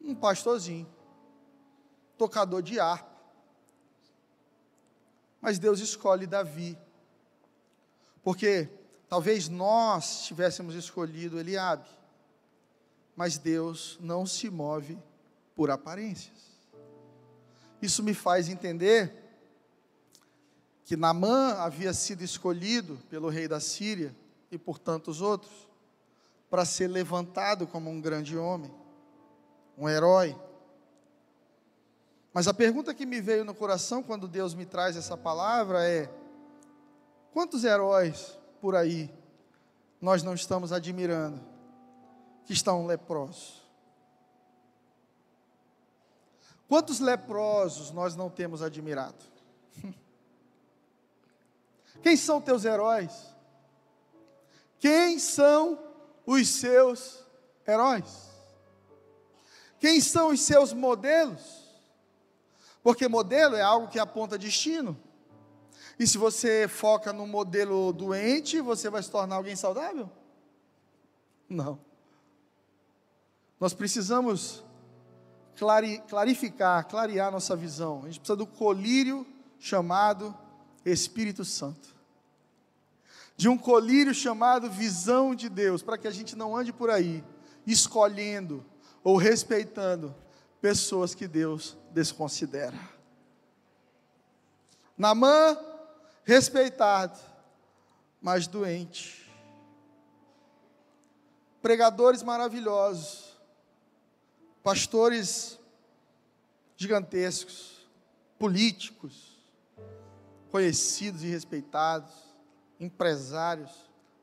[0.00, 0.92] um pastorzinho,
[2.18, 3.14] tocador de harpa.
[5.40, 6.76] Mas Deus escolhe Davi,
[8.24, 8.68] porque
[9.14, 11.88] talvez nós tivéssemos escolhido Eliabe,
[13.14, 14.98] mas Deus não se move
[15.54, 16.36] por aparências.
[17.80, 19.14] Isso me faz entender
[20.84, 24.12] que Namã havia sido escolhido pelo rei da Síria
[24.50, 25.68] e por tantos outros
[26.50, 28.74] para ser levantado como um grande homem,
[29.78, 30.36] um herói.
[32.32, 36.12] Mas a pergunta que me veio no coração quando Deus me traz essa palavra é:
[37.32, 39.12] quantos heróis por aí
[40.00, 41.38] nós não estamos admirando
[42.46, 43.62] que estão leprosos?
[46.66, 49.22] Quantos leprosos nós não temos admirado?
[52.02, 53.12] Quem são teus heróis?
[54.78, 55.78] Quem são
[56.24, 57.22] os seus
[57.68, 58.30] heróis?
[59.78, 61.68] Quem são os seus modelos?
[62.82, 64.98] Porque modelo é algo que aponta destino.
[65.98, 70.10] E se você foca no modelo doente, você vai se tornar alguém saudável?
[71.48, 71.78] Não.
[73.60, 74.64] Nós precisamos
[76.08, 78.00] clarificar, clarear nossa visão.
[78.02, 79.26] A gente precisa do colírio
[79.58, 80.36] chamado
[80.84, 81.94] Espírito Santo
[83.36, 87.24] de um colírio chamado visão de Deus, para que a gente não ande por aí
[87.66, 88.64] escolhendo
[89.02, 90.14] ou respeitando
[90.60, 92.78] pessoas que Deus desconsidera.
[94.96, 95.56] Namã,
[96.24, 97.18] respeitado,
[98.20, 99.30] mas doente.
[101.60, 103.38] Pregadores maravilhosos,
[104.62, 105.58] pastores
[106.76, 107.86] gigantescos,
[108.38, 109.38] políticos,
[110.50, 112.12] conhecidos e respeitados,
[112.78, 113.70] empresários,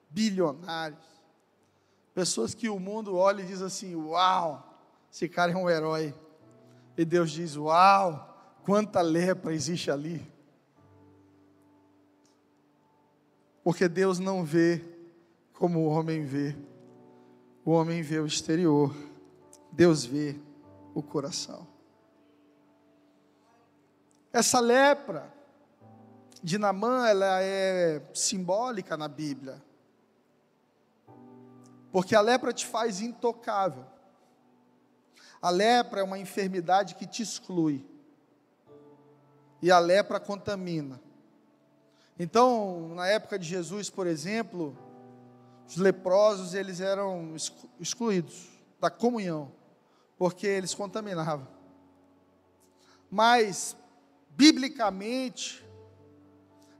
[0.09, 1.03] bilionários,
[2.13, 4.77] pessoas que o mundo olha e diz assim: Uau,
[5.11, 6.13] esse cara é um herói.
[6.97, 10.31] E Deus diz: Uau, quanta lepra existe ali.
[13.63, 14.83] Porque Deus não vê
[15.53, 16.55] como o homem vê.
[17.63, 18.95] O homem vê o exterior,
[19.71, 20.39] Deus vê
[20.95, 21.67] o coração.
[24.33, 25.31] Essa lepra
[26.41, 29.61] de Namã, ela é simbólica na Bíblia.
[31.91, 33.85] Porque a lepra te faz intocável.
[35.41, 37.85] A lepra é uma enfermidade que te exclui.
[39.61, 40.99] E a lepra contamina.
[42.21, 44.77] Então, na época de Jesus, por exemplo,
[45.67, 47.35] os leprosos eles eram
[47.79, 48.47] excluídos
[48.79, 49.51] da comunhão,
[50.17, 51.47] porque eles contaminavam.
[53.09, 53.75] Mas
[54.29, 55.65] biblicamente,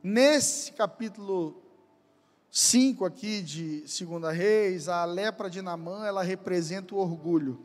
[0.04, 1.62] Nesse capítulo
[2.50, 7.64] 5 aqui de 2 Reis, a lepra de Namã, ela representa o orgulho.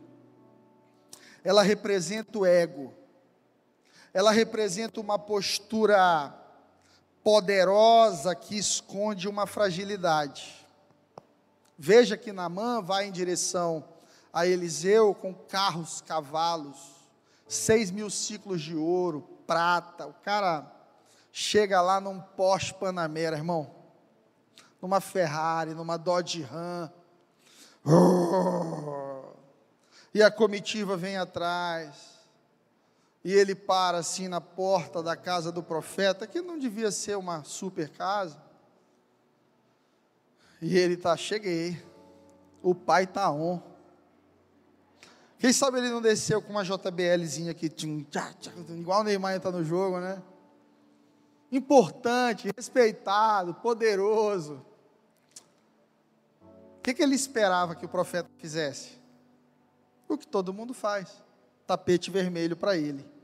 [1.43, 2.93] Ela representa o ego.
[4.13, 6.31] Ela representa uma postura
[7.27, 10.65] poderosa que esconde uma fragilidade.
[11.77, 13.83] Veja que Namã vai em direção
[14.31, 16.77] a Eliseu com carros, cavalos,
[17.45, 20.07] seis mil ciclos de ouro, prata.
[20.07, 20.71] O cara
[21.29, 23.75] chega lá num Porsche Panamera, irmão,
[24.81, 26.89] numa Ferrari, numa Dodge Ram,
[30.13, 32.16] e a comitiva vem atrás,
[33.27, 37.43] e ele para assim na porta da casa do profeta, que não devia ser uma
[37.43, 38.41] super casa,
[40.61, 41.77] e ele está, cheguei,
[42.63, 43.59] o pai está on.
[45.37, 47.69] Quem sabe ele não desceu com uma JBLzinha aqui,
[48.69, 50.23] igual o Neymar está no jogo, né?
[51.51, 54.65] importante, respeitado, poderoso.
[56.77, 58.97] O que, que ele esperava que o profeta fizesse?
[60.07, 61.21] O que todo mundo faz:
[61.65, 63.16] tapete vermelho para ele.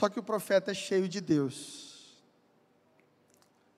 [0.00, 2.16] Só que o profeta é cheio de Deus.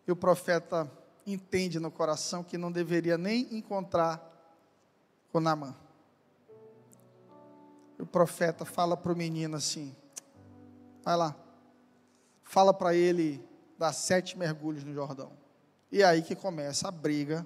[0.07, 0.89] E o profeta
[1.27, 4.23] entende no coração que não deveria nem encontrar
[5.33, 5.75] com Namã.
[7.99, 9.97] o profeta fala para o menino assim:
[11.03, 11.35] vai lá,
[12.45, 13.45] fala para ele
[13.77, 15.33] dar sete mergulhos no Jordão.
[15.91, 17.45] E é aí que começa a briga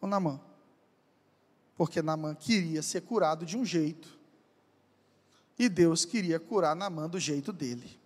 [0.00, 0.40] com Namã.
[1.76, 4.18] Porque Namã queria ser curado de um jeito,
[5.58, 7.97] e Deus queria curar Namã do jeito dele.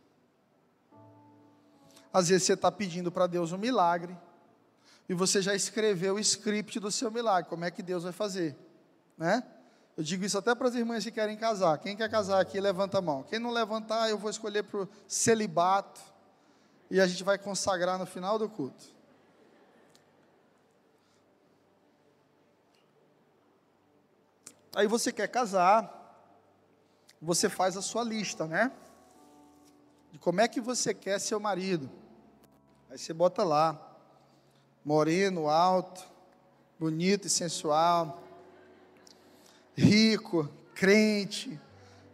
[2.13, 4.17] Às vezes você está pedindo para Deus um milagre,
[5.09, 8.57] e você já escreveu o script do seu milagre, como é que Deus vai fazer,
[9.17, 9.43] né?
[9.97, 11.77] Eu digo isso até para as irmãs que querem casar.
[11.79, 13.23] Quem quer casar aqui, levanta a mão.
[13.23, 16.01] Quem não levantar, eu vou escolher para o celibato,
[16.91, 18.85] e a gente vai consagrar no final do culto.
[24.75, 25.99] Aí você quer casar,
[27.21, 28.73] você faz a sua lista, né?
[30.11, 31.91] De como é que você quer seu marido.
[32.93, 33.97] Aí você bota lá,
[34.85, 36.07] moreno, alto,
[36.79, 38.23] bonito e sensual,
[39.75, 41.59] rico, crente.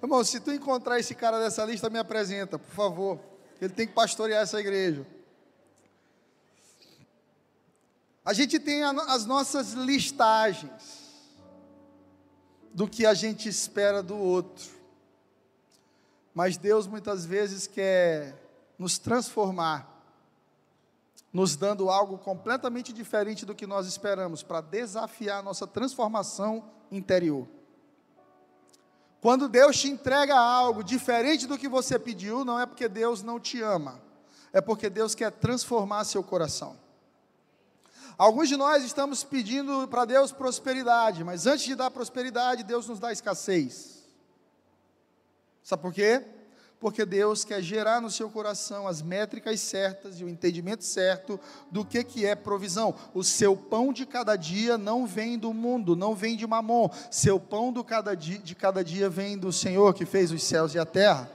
[0.01, 3.19] Irmão, se tu encontrar esse cara dessa lista, me apresenta, por favor.
[3.61, 5.05] Ele tem que pastorear essa igreja.
[8.25, 11.11] A gente tem as nossas listagens
[12.73, 14.71] do que a gente espera do outro.
[16.33, 18.41] Mas Deus muitas vezes quer
[18.79, 19.88] nos transformar,
[21.33, 27.47] nos dando algo completamente diferente do que nós esperamos, para desafiar a nossa transformação interior.
[29.21, 33.41] Quando Deus te entrega algo diferente do que você pediu, não é porque Deus não
[33.41, 34.01] te ama,
[34.53, 36.79] é porque Deus quer transformar seu coração.
[38.17, 42.99] Alguns de nós estamos pedindo para Deus prosperidade, mas antes de dar prosperidade, Deus nos
[42.99, 44.05] dá escassez.
[45.63, 46.25] Sabe por quê?
[46.81, 51.39] Porque Deus quer gerar no seu coração as métricas certas e o entendimento certo
[51.71, 52.95] do que, que é provisão.
[53.13, 56.89] O seu pão de cada dia não vem do mundo, não vem de mamon.
[57.11, 60.75] Seu pão do cada dia, de cada dia vem do Senhor que fez os céus
[60.75, 61.31] e a terra.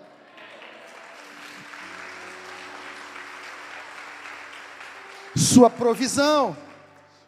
[5.36, 6.56] Sua provisão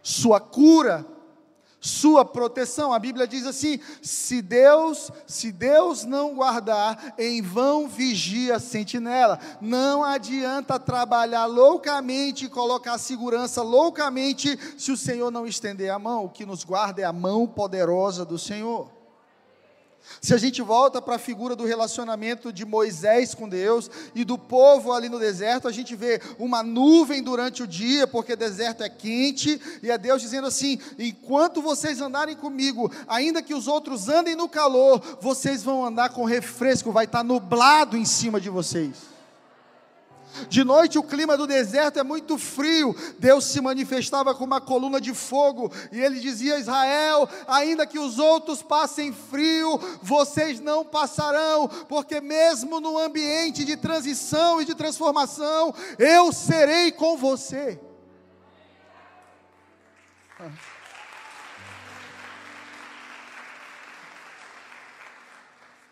[0.05, 1.03] sua cura,
[1.85, 2.91] sua proteção.
[2.91, 9.39] A Bíblia diz assim: se Deus, se Deus não guardar, em vão vigia a sentinela.
[9.61, 16.25] Não adianta trabalhar loucamente e colocar segurança loucamente se o Senhor não estender a mão.
[16.25, 18.89] O que nos guarda é a mão poderosa do Senhor.
[20.21, 24.37] Se a gente volta para a figura do relacionamento de Moisés com Deus e do
[24.37, 28.89] povo ali no deserto, a gente vê uma nuvem durante o dia, porque deserto é
[28.89, 34.35] quente, e é Deus dizendo assim: enquanto vocês andarem comigo, ainda que os outros andem
[34.35, 39.14] no calor, vocês vão andar com refresco, vai estar nublado em cima de vocês.
[40.49, 42.95] De noite o clima do deserto é muito frio.
[43.19, 47.99] Deus se manifestava com uma coluna de fogo e ele dizia a Israel: ainda que
[47.99, 54.75] os outros passem frio, vocês não passarão, porque mesmo no ambiente de transição e de
[54.75, 57.79] transformação, eu serei com você.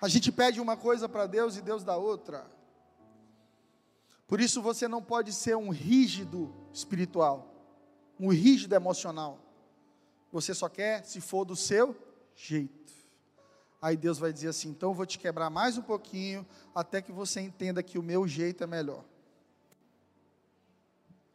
[0.01, 2.45] A gente pede uma coisa para Deus e Deus dá outra.
[4.33, 7.53] Por isso você não pode ser um rígido espiritual,
[8.19, 9.37] um rígido emocional.
[10.31, 11.95] Você só quer se for do seu
[12.35, 12.91] jeito.
[13.79, 17.11] Aí Deus vai dizer assim: então eu vou te quebrar mais um pouquinho, até que
[17.11, 19.05] você entenda que o meu jeito é melhor.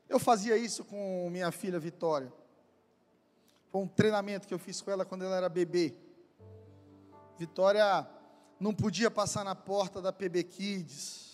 [0.09, 2.33] Eu fazia isso com minha filha Vitória.
[3.69, 5.95] Foi um treinamento que eu fiz com ela quando ela era bebê.
[7.39, 8.11] Vitória
[8.59, 11.28] não podia passar na porta da PB Kids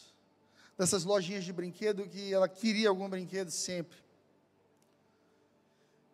[0.76, 3.98] dessas lojinhas de brinquedo que ela queria algum brinquedo sempre.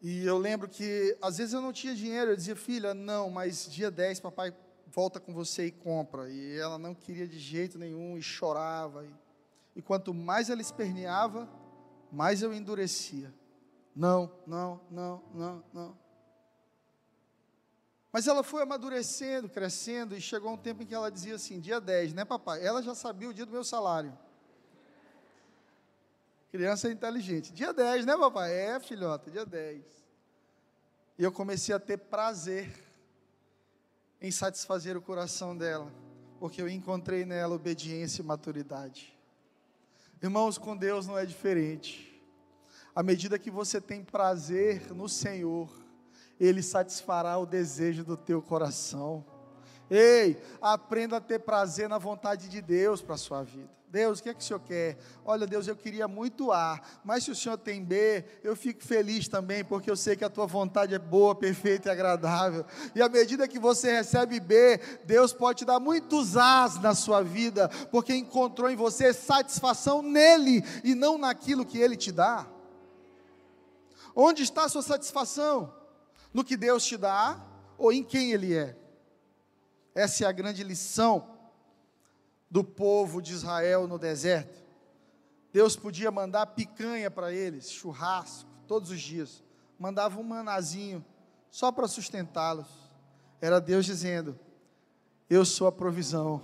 [0.02, 3.70] E eu lembro que às vezes eu não tinha dinheiro, eu dizia, filha, não, mas
[3.70, 4.54] dia 10 papai
[4.86, 6.28] volta com você e compra.
[6.30, 9.04] E ela não queria de jeito nenhum e chorava.
[9.04, 9.14] E,
[9.76, 11.48] e quanto mais ela esperneava,
[12.11, 13.32] mais eu endurecia.
[13.94, 15.98] Não, não, não, não, não.
[18.12, 21.80] Mas ela foi amadurecendo, crescendo, e chegou um tempo em que ela dizia assim: dia
[21.80, 22.64] 10, né, papai?
[22.64, 24.16] Ela já sabia o dia do meu salário.
[26.51, 27.53] Criança é inteligente.
[27.53, 28.53] Dia 10, né, papai?
[28.53, 29.84] É, filhota, dia 10.
[31.16, 32.72] E eu comecei a ter prazer
[34.20, 35.92] em satisfazer o coração dela,
[36.38, 39.16] porque eu encontrei nela obediência e maturidade.
[40.20, 42.20] Irmãos, com Deus não é diferente.
[42.94, 45.70] À medida que você tem prazer no Senhor,
[46.38, 49.24] Ele satisfará o desejo do teu coração.
[49.88, 53.80] Ei, aprenda a ter prazer na vontade de Deus para a sua vida.
[53.91, 54.97] Deus, o que é que o Senhor quer?
[55.24, 59.26] Olha, Deus, eu queria muito A, mas se o Senhor tem B, eu fico feliz
[59.26, 62.64] também, porque eu sei que a tua vontade é boa, perfeita e agradável.
[62.95, 67.20] E à medida que você recebe B, Deus pode te dar muitos As na sua
[67.22, 72.47] vida, porque encontrou em você satisfação nele e não naquilo que ele te dá.
[74.14, 75.74] Onde está a sua satisfação?
[76.32, 77.45] No que Deus te dá
[77.76, 78.76] ou em quem Ele é?
[79.95, 81.39] Essa é a grande lição
[82.51, 84.64] do povo de Israel no deserto.
[85.53, 89.42] Deus podia mandar picanha para eles, churrasco, todos os dias.
[89.78, 91.05] Mandava um manazinho
[91.51, 92.68] só para sustentá-los.
[93.40, 94.38] Era Deus dizendo:
[95.28, 96.42] Eu sou a provisão,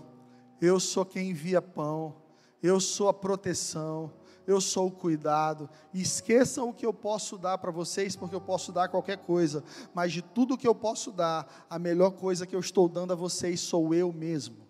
[0.61, 2.17] eu sou quem envia pão,
[2.63, 4.13] eu sou a proteção,
[4.47, 5.69] eu sou o cuidado.
[5.93, 9.63] E esqueçam o que eu posso dar para vocês, porque eu posso dar qualquer coisa,
[9.95, 13.17] mas de tudo que eu posso dar, a melhor coisa que eu estou dando a
[13.17, 14.66] vocês sou eu mesmo.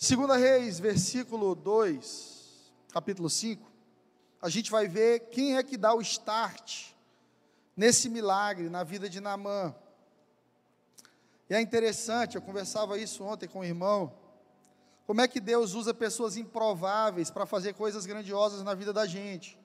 [0.00, 3.68] Segunda Reis, versículo 2, capítulo 5,
[4.40, 6.92] a gente vai ver quem é que dá o start
[7.76, 9.74] nesse milagre na vida de Naamã.
[11.50, 14.14] E é interessante, eu conversava isso ontem com o irmão,
[15.04, 19.58] como é que Deus usa pessoas improváveis para fazer coisas grandiosas na vida da gente?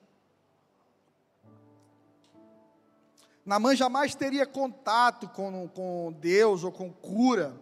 [3.46, 7.54] Namã jamais teria contato com, com Deus ou com cura,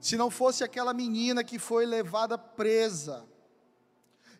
[0.00, 3.24] se não fosse aquela menina que foi levada presa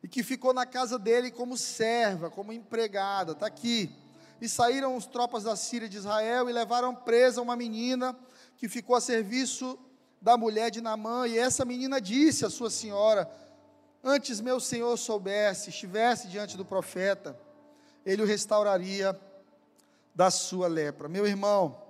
[0.02, 3.94] e que ficou na casa dele como serva, como empregada, está aqui.
[4.40, 8.18] E saíram os tropas da Síria de Israel e levaram presa uma menina
[8.56, 9.78] que ficou a serviço
[10.20, 13.30] da mulher de Namã, e essa menina disse à sua senhora:
[14.02, 17.38] Antes meu senhor soubesse, estivesse diante do profeta,
[18.04, 19.18] ele o restauraria
[20.14, 21.08] da sua lepra.
[21.08, 21.89] Meu irmão,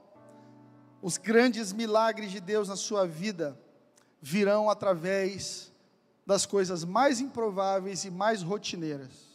[1.03, 3.59] os grandes milagres de Deus na sua vida
[4.21, 5.73] virão através
[6.27, 9.30] das coisas mais improváveis e mais rotineiras.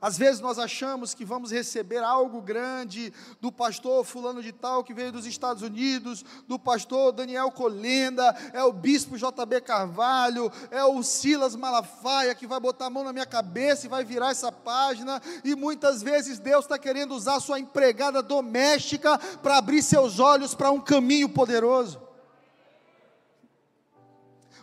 [0.00, 4.94] Às vezes nós achamos que vamos receber algo grande do pastor fulano de tal que
[4.94, 11.02] veio dos Estados Unidos, do pastor Daniel Colenda, é o bispo JB Carvalho, é o
[11.02, 15.20] Silas Malafaia que vai botar a mão na minha cabeça e vai virar essa página,
[15.44, 20.70] e muitas vezes Deus está querendo usar sua empregada doméstica para abrir seus olhos para
[20.70, 22.00] um caminho poderoso.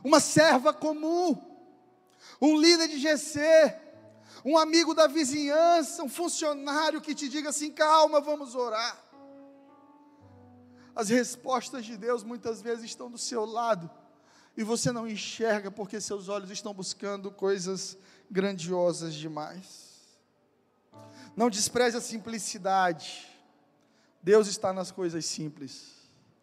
[0.04, 1.38] Uma serva comum,
[2.42, 3.87] um líder de GC,
[4.44, 9.04] um amigo da vizinhança, um funcionário que te diga assim: calma, vamos orar.
[10.96, 13.90] As respostas de Deus muitas vezes estão do seu lado
[14.58, 17.96] e você não enxerga porque seus olhos estão buscando coisas
[18.30, 19.88] grandiosas demais.
[21.36, 23.28] Não despreze a simplicidade.
[24.24, 25.94] Deus está nas coisas simples.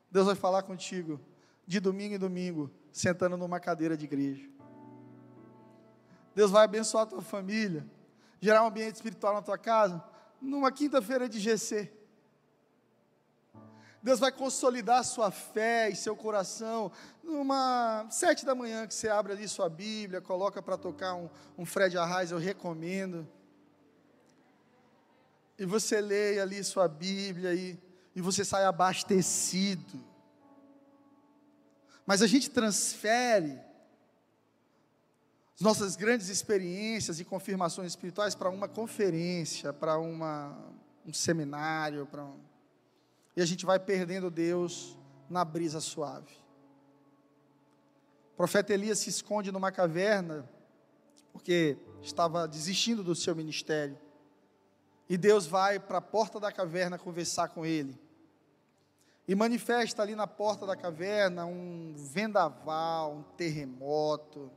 [0.09, 1.21] Deus vai falar contigo
[1.67, 4.49] de domingo em domingo, sentando numa cadeira de igreja.
[6.35, 7.87] Deus vai abençoar a tua família,
[8.41, 10.03] gerar um ambiente espiritual na tua casa,
[10.41, 11.91] numa quinta-feira de GC.
[14.03, 19.33] Deus vai consolidar sua fé e seu coração numa sete da manhã que você abre
[19.33, 23.27] ali sua Bíblia, coloca para tocar um, um Fred Arraes, eu recomendo.
[25.59, 27.79] E você lê ali sua Bíblia e,
[28.15, 30.05] e você sai abastecido.
[32.05, 33.59] Mas a gente transfere
[35.57, 40.59] as nossas grandes experiências e confirmações espirituais para uma conferência, para uma,
[41.07, 42.41] um seminário, para um...
[43.37, 44.99] e a gente vai perdendo Deus
[45.31, 46.35] na brisa suave.
[48.33, 50.49] O profeta Elias se esconde numa caverna
[51.33, 53.97] porque estava desistindo do seu ministério.
[55.09, 57.97] E Deus vai para a porta da caverna conversar com ele.
[59.29, 64.51] E manifesta ali na porta da caverna um vendaval, um terremoto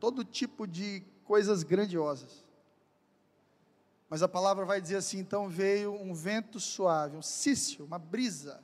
[0.00, 2.44] todo tipo de coisas grandiosas.
[4.08, 8.62] Mas a palavra vai dizer assim: então veio um vento suave, um cício, uma brisa,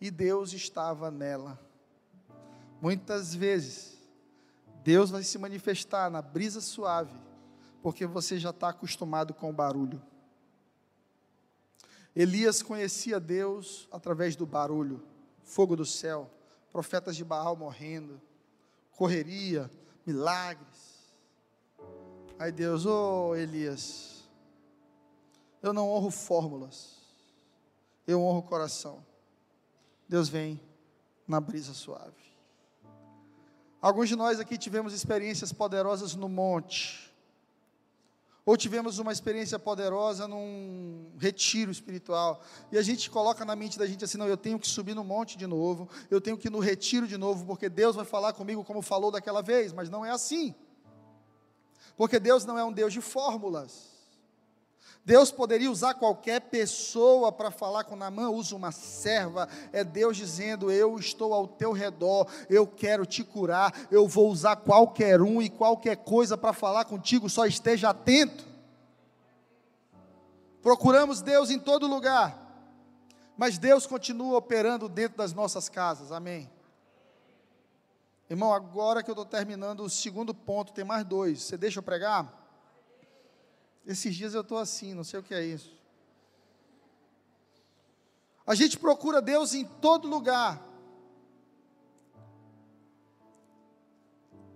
[0.00, 1.60] e Deus estava nela.
[2.80, 3.96] Muitas vezes,
[4.82, 7.16] Deus vai se manifestar na brisa suave,
[7.82, 10.02] porque você já está acostumado com o barulho.
[12.14, 15.02] Elias conhecia Deus através do barulho,
[15.42, 16.30] fogo do céu,
[16.70, 18.20] profetas de Baal morrendo,
[18.92, 19.70] correria,
[20.06, 21.14] milagres.
[22.38, 24.28] Aí Deus, ô oh, Elias,
[25.62, 26.98] eu não honro fórmulas,
[28.06, 29.04] eu honro o coração.
[30.08, 30.60] Deus vem
[31.26, 32.22] na brisa suave.
[33.80, 37.03] Alguns de nós aqui tivemos experiências poderosas no monte.
[38.46, 42.42] Ou tivemos uma experiência poderosa num retiro espiritual.
[42.70, 45.02] E a gente coloca na mente da gente assim: não, eu tenho que subir no
[45.02, 48.34] monte de novo, eu tenho que ir no retiro de novo, porque Deus vai falar
[48.34, 49.72] comigo como falou daquela vez.
[49.72, 50.54] Mas não é assim.
[51.96, 53.93] Porque Deus não é um Deus de fórmulas.
[55.04, 59.46] Deus poderia usar qualquer pessoa para falar com Namã, usa uma serva.
[59.70, 64.56] É Deus dizendo: Eu estou ao teu redor, eu quero te curar, eu vou usar
[64.56, 68.44] qualquer um e qualquer coisa para falar contigo, só esteja atento.
[70.62, 72.34] Procuramos Deus em todo lugar,
[73.36, 76.50] mas Deus continua operando dentro das nossas casas, amém.
[78.30, 81.42] Irmão, agora que eu estou terminando o segundo ponto, tem mais dois.
[81.42, 82.43] Você deixa eu pregar?
[83.86, 85.76] Esses dias eu estou assim, não sei o que é isso.
[88.46, 90.62] A gente procura Deus em todo lugar.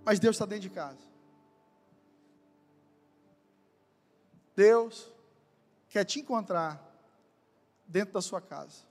[0.03, 1.09] Mas Deus está dentro de casa.
[4.55, 5.11] Deus
[5.89, 6.83] quer te encontrar
[7.87, 8.83] dentro da sua casa.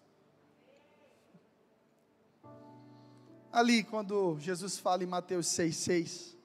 [3.51, 6.37] Ali, quando Jesus fala em Mateus 6,6,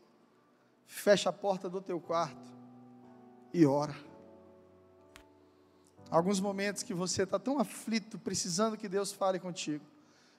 [0.85, 2.52] fecha a porta do teu quarto
[3.53, 3.95] e ora.
[6.09, 9.83] Alguns momentos que você está tão aflito, precisando que Deus fale contigo.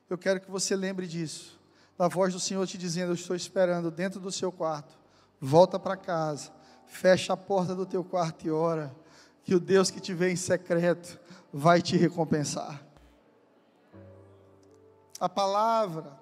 [0.08, 1.58] Eu quero que você lembre disso.
[1.96, 4.96] Da voz do Senhor te dizendo: Eu estou esperando dentro do seu quarto.
[5.40, 6.52] Volta para casa.
[6.86, 8.94] Fecha a porta do teu quarto e ora.
[9.42, 11.18] Que o Deus que te vê em secreto
[11.52, 12.84] vai te recompensar.
[15.20, 16.18] A palavra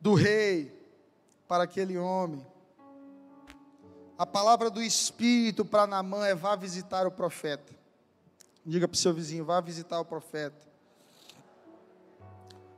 [0.00, 0.76] do rei
[1.46, 2.44] para aquele homem
[4.18, 7.72] a palavra do Espírito para Namã é: vá visitar o profeta.
[8.64, 10.70] Diga para o seu vizinho: vá visitar o profeta.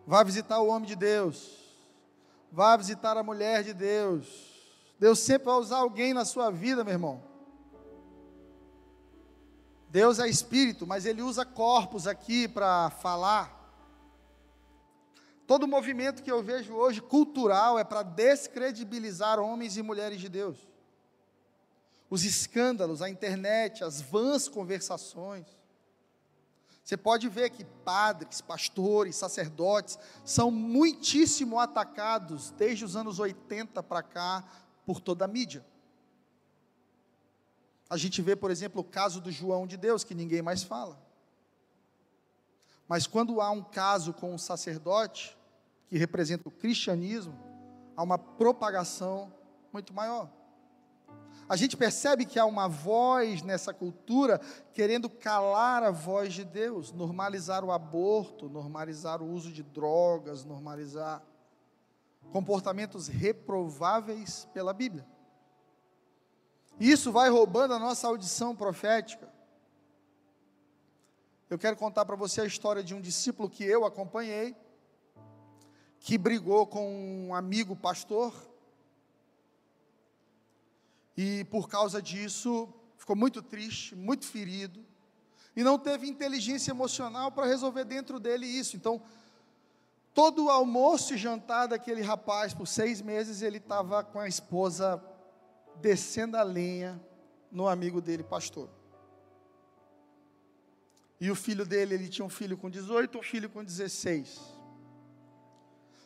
[0.06, 1.62] Vá visitar o homem de Deus.
[2.52, 4.52] Vá visitar a mulher de Deus.
[4.98, 7.22] Deus sempre vai usar alguém na sua vida, meu irmão.
[9.88, 13.52] Deus é espírito, mas ele usa corpos aqui para falar.
[15.46, 20.73] Todo movimento que eu vejo hoje cultural é para descredibilizar homens e mulheres de Deus
[22.14, 25.44] os escândalos, a internet, as vãs conversações.
[26.84, 34.00] Você pode ver que padres, pastores, sacerdotes são muitíssimo atacados desde os anos 80 para
[34.00, 34.44] cá
[34.86, 35.66] por toda a mídia.
[37.90, 41.02] A gente vê, por exemplo, o caso do João de Deus, que ninguém mais fala.
[42.86, 45.36] Mas quando há um caso com um sacerdote,
[45.88, 47.36] que representa o cristianismo,
[47.96, 49.34] há uma propagação
[49.72, 50.43] muito maior.
[51.48, 54.40] A gente percebe que há uma voz nessa cultura
[54.72, 61.22] querendo calar a voz de Deus, normalizar o aborto, normalizar o uso de drogas, normalizar
[62.32, 65.06] comportamentos reprováveis pela Bíblia.
[66.80, 69.32] Isso vai roubando a nossa audição profética.
[71.50, 74.56] Eu quero contar para você a história de um discípulo que eu acompanhei,
[76.00, 78.34] que brigou com um amigo pastor
[81.16, 84.84] e por causa disso ficou muito triste, muito ferido,
[85.56, 88.76] e não teve inteligência emocional para resolver dentro dele isso.
[88.76, 89.00] Então,
[90.12, 95.02] todo o almoço e jantar daquele rapaz, por seis meses, ele estava com a esposa
[95.80, 97.00] descendo a lenha
[97.50, 98.68] no amigo dele, pastor.
[101.20, 104.40] E o filho dele, ele tinha um filho com 18, um filho com 16.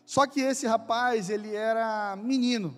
[0.04, 2.76] Só que esse rapaz, ele era menino.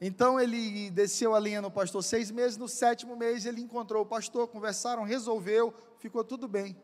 [0.00, 4.06] Então ele desceu a linha no pastor seis meses, no sétimo mês ele encontrou o
[4.06, 6.76] pastor, conversaram, resolveu, ficou tudo bem.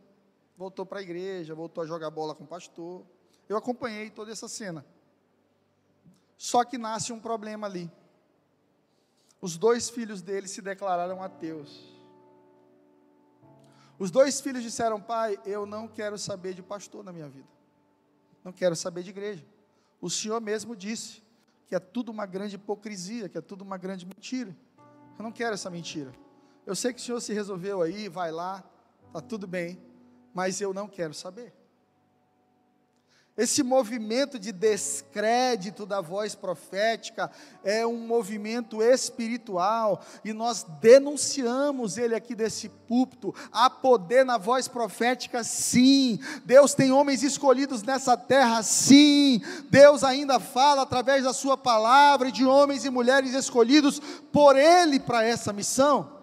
[0.56, 3.04] Voltou para a igreja, voltou a jogar bola com o pastor.
[3.48, 4.84] Eu acompanhei toda essa cena.
[6.36, 7.90] Só que nasce um problema ali.
[9.40, 11.92] Os dois filhos dele se declararam ateus.
[13.98, 17.48] Os dois filhos disseram: Pai, eu não quero saber de pastor na minha vida.
[18.42, 19.44] Não quero saber de igreja.
[20.00, 21.21] O Senhor mesmo disse:
[21.72, 24.54] que é tudo uma grande hipocrisia, que é tudo uma grande mentira.
[25.18, 26.12] Eu não quero essa mentira.
[26.66, 28.62] Eu sei que o Senhor se resolveu aí, vai lá,
[29.06, 29.82] está tudo bem,
[30.34, 31.50] mas eu não quero saber.
[33.34, 37.30] Esse movimento de descrédito da voz profética
[37.64, 43.34] é um movimento espiritual e nós denunciamos ele aqui desse púlpito.
[43.50, 46.20] Há poder na voz profética, sim.
[46.44, 49.40] Deus tem homens escolhidos nessa terra, sim.
[49.70, 53.98] Deus ainda fala através da Sua palavra de homens e mulheres escolhidos
[54.30, 56.20] por Ele para essa missão.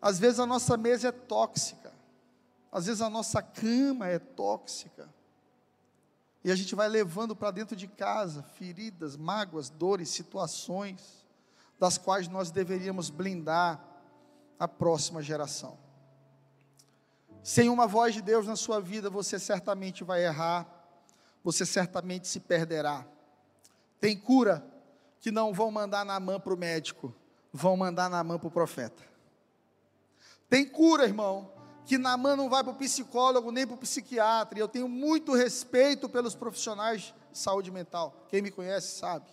[0.00, 1.81] Às vezes a nossa mesa é tóxica.
[2.72, 5.12] Às vezes a nossa cama é tóxica.
[6.42, 11.24] E a gente vai levando para dentro de casa feridas, mágoas, dores, situações
[11.78, 13.84] das quais nós deveríamos blindar
[14.58, 15.78] a próxima geração.
[17.42, 20.66] Sem uma voz de Deus na sua vida, você certamente vai errar,
[21.44, 23.04] você certamente se perderá.
[24.00, 24.64] Tem cura
[25.20, 27.14] que não vão mandar na mão para o médico,
[27.52, 29.02] vão mandar na mão para o profeta.
[30.48, 31.50] Tem cura, irmão,
[31.84, 34.58] que na mão não vai para o psicólogo nem para o psiquiatra.
[34.58, 38.26] E eu tenho muito respeito pelos profissionais de saúde mental.
[38.28, 39.26] Quem me conhece sabe.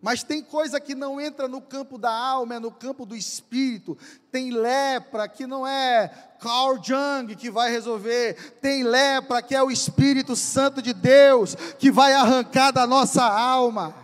[0.00, 3.98] Mas tem coisa que não entra no campo da alma, é no campo do espírito.
[4.30, 8.52] Tem lepra que não é Carl Jung que vai resolver.
[8.60, 13.94] Tem lepra que é o Espírito Santo de Deus que vai arrancar da nossa alma.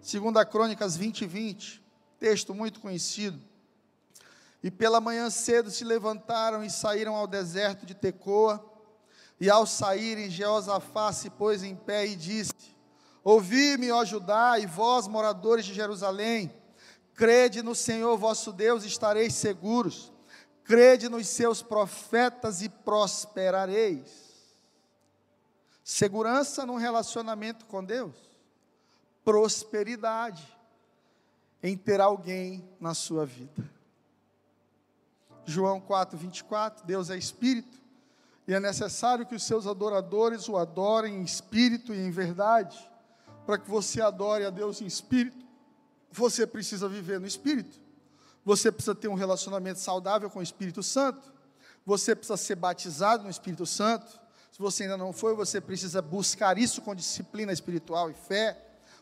[0.00, 1.82] Segunda Crônicas 20, 20,
[2.18, 3.38] texto muito conhecido.
[4.62, 8.64] E pela manhã cedo se levantaram e saíram ao deserto de Tecoa.
[9.40, 12.76] E ao saírem, Jeosafá se pôs em pé e disse:
[13.22, 16.52] Ouvi-me, ó Judá, e vós, moradores de Jerusalém,
[17.14, 20.12] crede no Senhor vosso Deus, estareis seguros.
[20.64, 24.28] Crede nos seus profetas e prosperareis.
[25.82, 28.14] Segurança num relacionamento com Deus.
[29.24, 30.46] Prosperidade
[31.62, 33.77] em ter alguém na sua vida.
[35.50, 37.80] João 4, 24, Deus é espírito,
[38.46, 42.78] e é necessário que os seus adoradores o adorem em espírito e em verdade.
[43.46, 45.46] Para que você adore a Deus em espírito,
[46.12, 47.80] você precisa viver no espírito.
[48.44, 51.32] Você precisa ter um relacionamento saudável com o Espírito Santo.
[51.84, 54.20] Você precisa ser batizado no Espírito Santo.
[54.50, 58.58] Se você ainda não foi, você precisa buscar isso com disciplina espiritual e fé.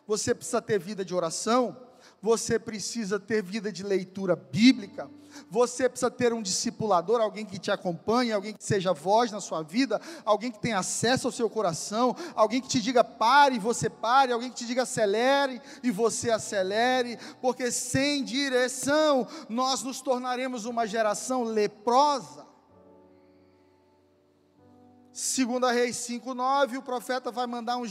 [0.07, 1.86] Você precisa ter vida de oração
[2.21, 5.11] você precisa ter vida de leitura bíblica,
[5.51, 9.63] você precisa ter um discipulador, alguém que te acompanhe, alguém que seja voz na sua
[9.63, 13.91] vida, alguém que tenha acesso ao seu coração, alguém que te diga pare e você
[13.91, 20.65] pare, alguém que te diga acelere e você acelere, porque sem direção nós nos tornaremos
[20.65, 22.47] uma geração leprosa.
[25.13, 27.85] Segunda Reis 5:9, o profeta vai mandar um,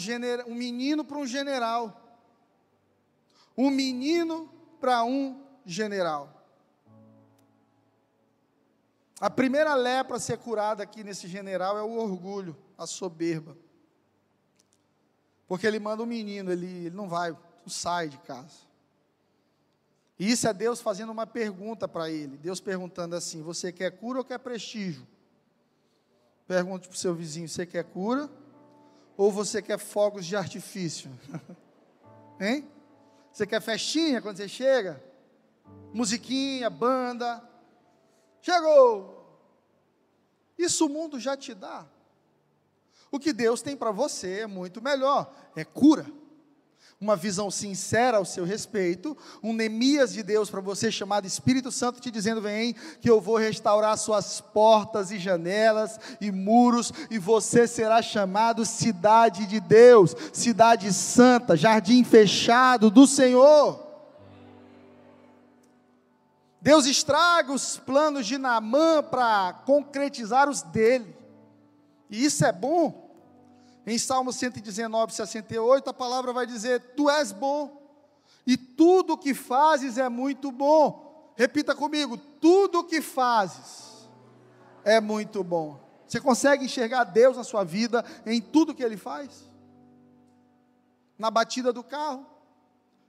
[0.47, 2.04] um menino para um general
[3.57, 4.49] um menino
[4.79, 6.35] para um general.
[9.19, 13.57] A primeira lepra a ser curada aqui nesse general é o orgulho, a soberba.
[15.47, 18.65] Porque ele manda um menino, ele, ele não vai, não sai de casa.
[20.17, 22.37] E isso é Deus fazendo uma pergunta para ele.
[22.37, 25.05] Deus perguntando assim: Você quer cura ou quer prestígio?
[26.47, 28.29] Pergunte para o seu vizinho: Você quer cura
[29.17, 31.11] ou você quer fogos de artifício?
[32.39, 32.67] hein?
[33.35, 35.03] Você quer festinha quando você chega?
[35.93, 37.43] Musiquinha, banda.
[38.41, 39.37] Chegou!
[40.57, 41.85] Isso o mundo já te dá.
[43.11, 46.05] O que Deus tem para você é muito melhor, é cura
[46.99, 51.99] uma visão sincera ao seu respeito, um Neemias de Deus para você chamado Espírito Santo
[51.99, 57.67] te dizendo: vem, que eu vou restaurar suas portas e janelas e muros, e você
[57.67, 63.83] será chamado cidade de Deus, cidade santa, jardim fechado do Senhor.
[66.61, 71.15] Deus estraga os planos de Naamã para concretizar os dele,
[72.09, 73.04] e isso é bom.
[73.85, 77.85] Em Salmo 119, 68, a palavra vai dizer: Tu és bom,
[78.45, 81.33] e tudo o que fazes é muito bom.
[81.35, 84.09] Repita comigo: tudo o que fazes
[84.83, 85.79] é muito bom.
[86.07, 89.49] Você consegue enxergar Deus na sua vida em tudo que Ele faz?
[91.17, 92.25] Na batida do carro,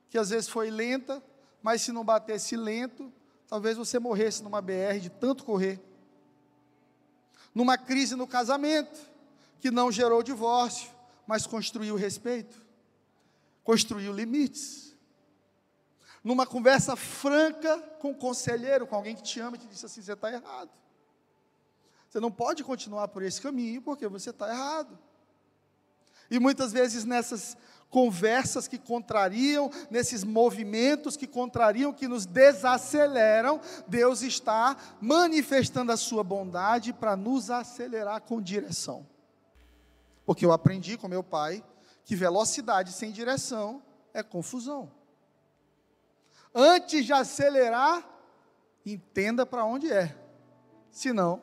[0.08, 1.22] que às vezes foi lenta,
[1.62, 3.12] mas se não batesse lento,
[3.48, 5.80] talvez você morresse numa BR de tanto correr.
[7.54, 8.98] Numa crise no casamento,
[9.60, 10.90] que não gerou divórcio,
[11.26, 12.64] mas construiu respeito,
[13.64, 14.94] construiu limites.
[16.22, 19.86] Numa conversa franca com o um conselheiro, com alguém que te ama e te disse
[19.86, 20.70] assim: você está errado.
[22.08, 24.98] Você não pode continuar por esse caminho porque você está errado.
[26.30, 27.56] E muitas vezes nessas
[27.90, 36.24] conversas que contrariam, nesses movimentos que contrariam, que nos desaceleram, Deus está manifestando a sua
[36.24, 39.06] bondade para nos acelerar com direção.
[40.26, 41.64] Porque eu aprendi com meu pai
[42.04, 44.92] que velocidade sem direção é confusão.
[46.52, 48.04] Antes de acelerar,
[48.84, 50.16] entenda para onde é.
[50.90, 51.42] Senão,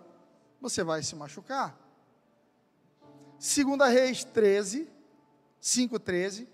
[0.59, 1.77] você vai se machucar.
[3.39, 4.89] Segunda Reis 13,
[5.59, 6.49] 5, 13,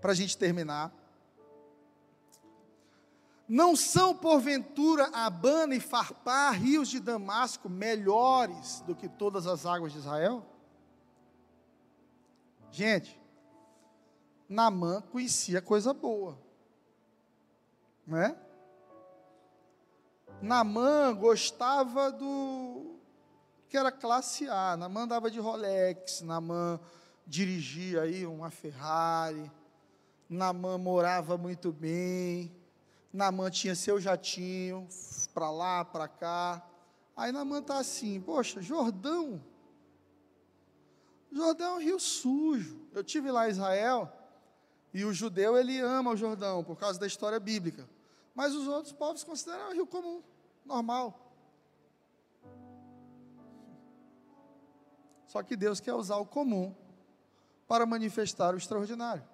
[0.00, 0.92] para a gente terminar.
[3.48, 9.92] Não são, porventura, Abana e Farpá, rios de Damasco, melhores do que todas as águas
[9.92, 10.46] de Israel?
[12.72, 13.20] Gente,
[14.48, 16.38] Namã conhecia coisa boa.
[18.06, 18.34] Não é?
[20.40, 22.96] Namã gostava do
[23.68, 24.74] que era classe A.
[24.74, 26.80] Namã andava de Rolex, Namã
[27.26, 29.52] dirigia aí uma Ferrari,
[30.26, 32.56] Namã morava muito bem,
[33.12, 34.88] Namã tinha seu jatinho
[35.34, 36.66] para lá, para cá.
[37.14, 39.42] Aí Namã está assim, poxa, Jordão,
[41.32, 42.86] Jordão é um rio sujo.
[42.92, 44.12] Eu tive lá em Israel
[44.92, 47.88] e o judeu ele ama o Jordão por causa da história bíblica,
[48.34, 50.22] mas os outros povos consideram um rio comum
[50.64, 51.18] normal.
[55.26, 56.74] Só que Deus quer usar o comum
[57.66, 59.24] para manifestar o extraordinário.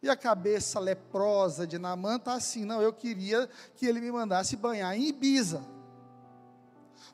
[0.00, 4.54] E a cabeça leprosa de Naamã está assim, não, eu queria que ele me mandasse
[4.54, 5.64] banhar em Ibiza.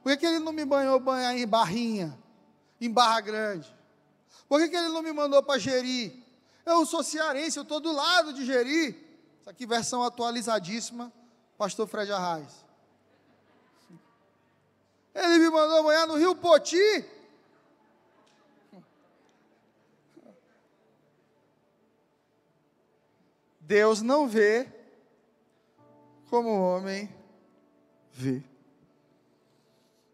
[0.02, 2.18] Por que, que ele não me banhou banhar em Barrinha,
[2.80, 3.74] em Barra Grande?
[4.48, 6.24] Por que, que ele não me mandou para Jeri?
[6.64, 8.88] Eu sou cearense, eu estou do lado de Jeri.
[9.40, 11.12] Isso aqui versão atualizadíssima
[11.60, 12.64] pastor Fred Arraes.
[15.14, 17.04] Ele me mandou amanhã no Rio Poti.
[23.60, 24.66] Deus não vê
[26.30, 27.14] como o homem
[28.10, 28.42] vê.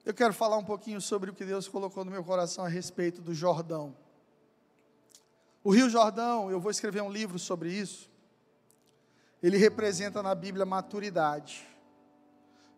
[0.06, 3.20] Eu quero falar um pouquinho sobre o que Deus colocou no meu coração a respeito
[3.20, 3.94] do Jordão.
[5.62, 8.08] O Rio Jordão, eu vou escrever um livro sobre isso
[9.42, 11.66] ele representa na Bíblia maturidade.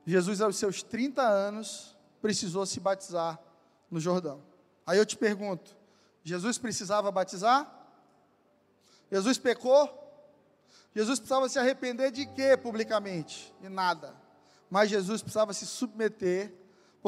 [0.05, 3.39] Jesus, aos seus 30 anos, precisou se batizar
[3.91, 4.43] no Jordão.
[4.87, 5.76] Aí eu te pergunto:
[6.22, 7.74] Jesus precisava batizar?
[9.11, 10.07] Jesus pecou?
[10.95, 13.55] Jesus precisava se arrepender de quê publicamente?
[13.61, 14.14] De nada.
[14.70, 16.53] Mas Jesus precisava se submeter,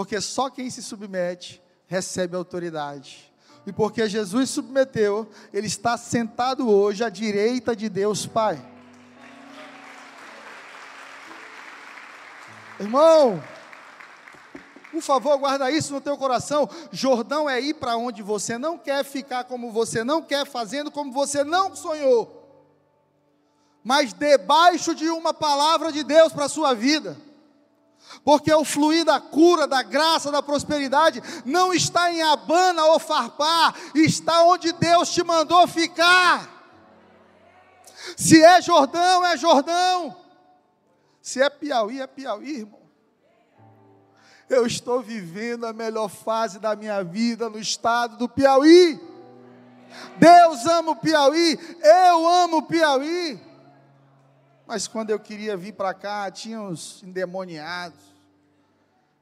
[0.01, 3.31] porque só quem se submete recebe autoridade.
[3.67, 8.67] E porque Jesus submeteu, ele está sentado hoje à direita de Deus Pai.
[12.81, 13.45] Irmão,
[14.91, 16.67] por favor, guarda isso no teu coração.
[16.91, 21.13] Jordão é ir para onde você não quer ficar como você não quer, fazendo como
[21.13, 22.73] você não sonhou.
[23.85, 27.19] Mas debaixo de uma palavra de Deus para a sua vida.
[28.25, 33.75] Porque o fluir da cura, da graça, da prosperidade não está em Abana ou Farpar,
[33.95, 36.49] está onde Deus te mandou ficar.
[38.17, 40.17] Se é Jordão, é Jordão.
[41.23, 42.81] Se é Piauí, é Piauí, irmão.
[44.49, 49.01] Eu estou vivendo a melhor fase da minha vida no estado do Piauí.
[50.17, 53.50] Deus ama o Piauí, eu amo o Piauí.
[54.71, 57.99] Mas quando eu queria vir para cá, tinha uns endemoniados,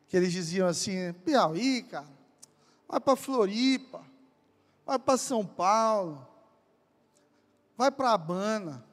[0.06, 2.06] que eles diziam assim: Piauí, cara,
[2.86, 4.04] vai para Floripa,
[4.84, 6.28] vai para São Paulo,
[7.78, 8.84] vai para Habana,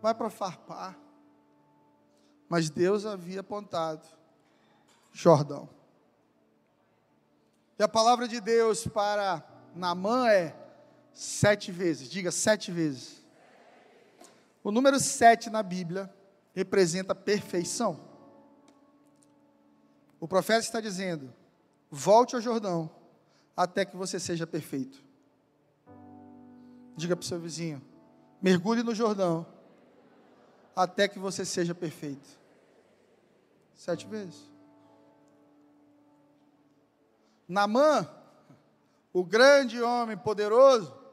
[0.00, 0.98] vai para Farpar.
[2.48, 4.08] Mas Deus havia apontado
[5.12, 5.68] Jordão.
[7.78, 10.56] E a palavra de Deus para Namã é
[11.12, 13.23] sete vezes, diga sete vezes.
[14.64, 16.10] O número sete na Bíblia
[16.54, 18.00] representa perfeição.
[20.18, 21.30] O profeta está dizendo:
[21.90, 22.90] volte ao Jordão
[23.54, 25.04] até que você seja perfeito.
[26.96, 27.82] Diga para o seu vizinho:
[28.40, 29.46] mergulhe no Jordão
[30.74, 32.26] até que você seja perfeito.
[33.74, 34.50] Sete vezes.
[37.46, 38.08] Namã,
[39.12, 41.03] o grande homem poderoso,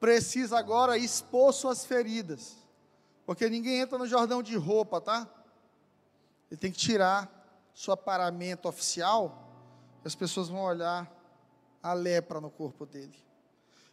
[0.00, 2.56] precisa agora expor suas feridas.
[3.26, 5.28] Porque ninguém entra no Jordão de roupa, tá?
[6.50, 7.30] Ele tem que tirar
[7.74, 9.48] seu paramento oficial,
[10.02, 11.08] e as pessoas vão olhar
[11.82, 13.16] a lepra no corpo dele.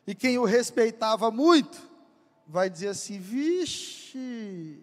[0.08, 1.78] E quem o respeitava muito,
[2.48, 4.82] vai dizer assim: vixe,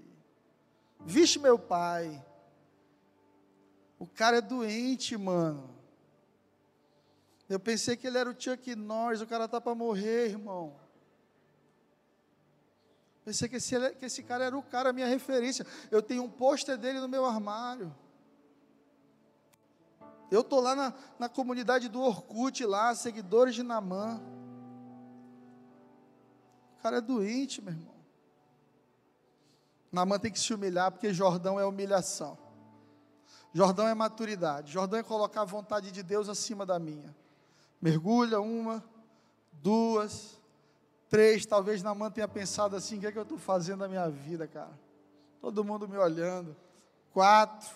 [1.00, 2.24] vixe, meu pai,
[3.98, 5.74] o cara é doente, mano.
[7.48, 10.83] Eu pensei que ele era o Chuck Norris, o cara tá para morrer, irmão.
[13.24, 15.66] Pensei que esse, que esse cara era o cara, a minha referência.
[15.90, 17.94] Eu tenho um pôster dele no meu armário.
[20.30, 24.20] Eu estou lá na, na comunidade do Orkut, lá, seguidores de Namã.
[26.78, 27.94] O cara é doente, meu irmão.
[29.90, 32.36] Namã tem que se humilhar, porque Jordão é humilhação.
[33.54, 34.72] Jordão é maturidade.
[34.72, 37.14] Jordão é colocar a vontade de Deus acima da minha.
[37.80, 38.84] Mergulha uma,
[39.52, 40.38] duas,
[41.14, 41.46] três.
[41.46, 44.48] Talvez Namã tenha pensado assim: o que é que eu estou fazendo na minha vida,
[44.48, 44.76] cara?
[45.40, 46.56] Todo mundo me olhando.
[47.12, 47.70] Quatro,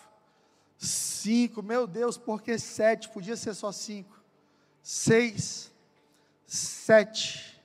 [0.76, 3.09] cinco, meu Deus, por que sete?
[3.09, 4.20] Podia ser só cinco.
[4.82, 5.70] Seis,
[6.45, 7.62] sete.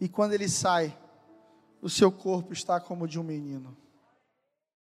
[0.00, 0.96] E quando ele sai,
[1.82, 3.76] o seu corpo está como de um menino.